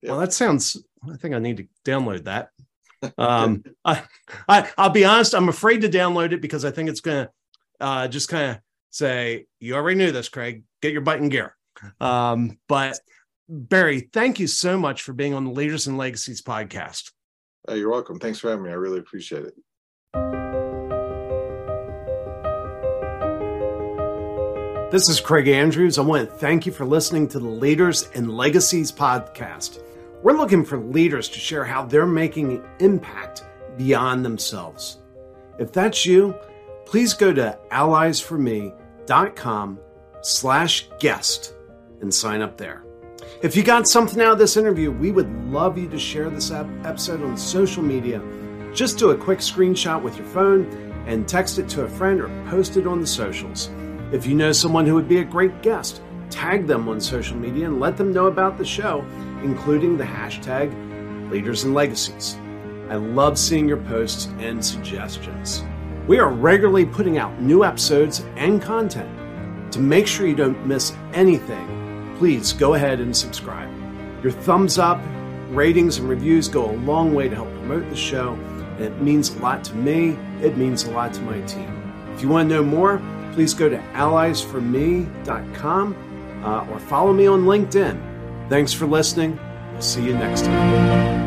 Yep. 0.02 0.10
Well, 0.10 0.20
that 0.20 0.32
sounds 0.32 0.76
I 1.10 1.16
think 1.16 1.34
I 1.34 1.38
need 1.38 1.58
to 1.58 1.66
download 1.84 2.24
that. 2.24 2.50
Um 3.16 3.64
I, 3.82 4.02
I 4.46 4.70
I'll 4.76 4.90
be 4.90 5.06
honest, 5.06 5.34
I'm 5.34 5.48
afraid 5.48 5.80
to 5.80 5.88
download 5.88 6.32
it 6.32 6.42
because 6.42 6.66
I 6.66 6.70
think 6.70 6.90
it's 6.90 7.00
gonna 7.00 7.30
uh 7.80 8.08
just 8.08 8.28
kind 8.28 8.50
of 8.50 8.58
say, 8.90 9.46
you 9.58 9.74
already 9.74 9.96
knew 9.96 10.12
this, 10.12 10.28
Craig. 10.28 10.64
Get 10.82 10.92
your 10.92 11.00
butt 11.00 11.18
in 11.18 11.28
gear. 11.28 11.56
Um, 12.00 12.58
but 12.68 12.98
Barry, 13.48 14.08
thank 14.12 14.38
you 14.38 14.46
so 14.46 14.78
much 14.78 15.02
for 15.02 15.12
being 15.12 15.34
on 15.34 15.44
the 15.44 15.50
Leaders 15.50 15.86
and 15.86 15.96
Legacies 15.96 16.42
podcast. 16.42 17.12
Uh, 17.68 17.74
you're 17.74 17.90
welcome. 17.90 18.18
Thanks 18.18 18.38
for 18.38 18.50
having 18.50 18.64
me. 18.64 18.70
I 18.70 18.74
really 18.74 18.98
appreciate 18.98 19.44
it. 19.44 20.59
This 24.90 25.08
is 25.08 25.20
Craig 25.20 25.46
Andrews. 25.46 25.98
I 25.98 26.02
want 26.02 26.28
to 26.28 26.34
thank 26.34 26.66
you 26.66 26.72
for 26.72 26.84
listening 26.84 27.28
to 27.28 27.38
the 27.38 27.46
Leaders 27.46 28.10
and 28.16 28.36
Legacies 28.36 28.90
podcast. 28.90 29.80
We're 30.24 30.36
looking 30.36 30.64
for 30.64 30.78
leaders 30.78 31.28
to 31.28 31.38
share 31.38 31.64
how 31.64 31.84
they're 31.84 32.06
making 32.06 32.64
impact 32.80 33.44
beyond 33.76 34.24
themselves. 34.24 34.98
If 35.60 35.70
that's 35.70 36.04
you, 36.04 36.34
please 36.86 37.14
go 37.14 37.32
to 37.32 37.56
alliesforme.com 37.70 39.78
slash 40.22 40.88
guest 40.98 41.54
and 42.00 42.12
sign 42.12 42.42
up 42.42 42.56
there. 42.56 42.82
If 43.42 43.54
you 43.54 43.62
got 43.62 43.86
something 43.86 44.20
out 44.20 44.32
of 44.32 44.38
this 44.40 44.56
interview, 44.56 44.90
we 44.90 45.12
would 45.12 45.32
love 45.52 45.78
you 45.78 45.88
to 45.88 46.00
share 46.00 46.30
this 46.30 46.50
episode 46.50 47.22
on 47.22 47.36
social 47.36 47.84
media. 47.84 48.20
Just 48.74 48.98
do 48.98 49.10
a 49.10 49.16
quick 49.16 49.38
screenshot 49.38 50.02
with 50.02 50.16
your 50.16 50.26
phone 50.26 50.64
and 51.06 51.28
text 51.28 51.60
it 51.60 51.68
to 51.68 51.82
a 51.82 51.88
friend 51.88 52.20
or 52.20 52.28
post 52.50 52.76
it 52.76 52.88
on 52.88 53.00
the 53.00 53.06
socials. 53.06 53.70
If 54.12 54.26
you 54.26 54.34
know 54.34 54.50
someone 54.50 54.86
who 54.86 54.96
would 54.96 55.08
be 55.08 55.18
a 55.18 55.24
great 55.24 55.62
guest, 55.62 56.02
tag 56.30 56.66
them 56.66 56.88
on 56.88 57.00
social 57.00 57.36
media 57.36 57.66
and 57.66 57.78
let 57.78 57.96
them 57.96 58.12
know 58.12 58.26
about 58.26 58.58
the 58.58 58.64
show, 58.64 59.04
including 59.44 59.96
the 59.96 60.04
hashtag 60.04 61.30
Leaders 61.30 61.62
and 61.62 61.74
Legacies. 61.74 62.36
I 62.88 62.96
love 62.96 63.38
seeing 63.38 63.68
your 63.68 63.76
posts 63.76 64.26
and 64.40 64.64
suggestions. 64.64 65.62
We 66.08 66.18
are 66.18 66.28
regularly 66.28 66.84
putting 66.86 67.18
out 67.18 67.40
new 67.40 67.62
episodes 67.62 68.24
and 68.34 68.60
content. 68.60 69.08
To 69.74 69.78
make 69.78 70.08
sure 70.08 70.26
you 70.26 70.34
don't 70.34 70.66
miss 70.66 70.92
anything, 71.12 72.16
please 72.18 72.52
go 72.52 72.74
ahead 72.74 72.98
and 72.98 73.16
subscribe. 73.16 73.72
Your 74.24 74.32
thumbs 74.32 74.76
up, 74.76 75.00
ratings, 75.50 75.98
and 75.98 76.08
reviews 76.08 76.48
go 76.48 76.68
a 76.68 76.74
long 76.78 77.14
way 77.14 77.28
to 77.28 77.36
help 77.36 77.48
promote 77.50 77.88
the 77.88 77.94
show, 77.94 78.32
and 78.32 78.80
it 78.80 79.00
means 79.00 79.30
a 79.36 79.38
lot 79.38 79.62
to 79.64 79.74
me. 79.76 80.16
It 80.42 80.56
means 80.56 80.82
a 80.82 80.90
lot 80.90 81.14
to 81.14 81.20
my 81.20 81.40
team. 81.42 81.76
If 82.12 82.22
you 82.22 82.28
want 82.28 82.48
to 82.48 82.56
know 82.56 82.64
more, 82.64 83.00
please 83.40 83.54
go 83.54 83.70
to 83.70 83.78
alliesforme.com 83.94 86.44
uh, 86.44 86.66
or 86.70 86.78
follow 86.78 87.10
me 87.10 87.26
on 87.26 87.44
LinkedIn. 87.44 87.98
Thanks 88.50 88.70
for 88.70 88.84
listening. 88.84 89.40
We'll 89.72 89.80
see 89.80 90.04
you 90.04 90.12
next 90.12 90.44
time. 90.44 91.19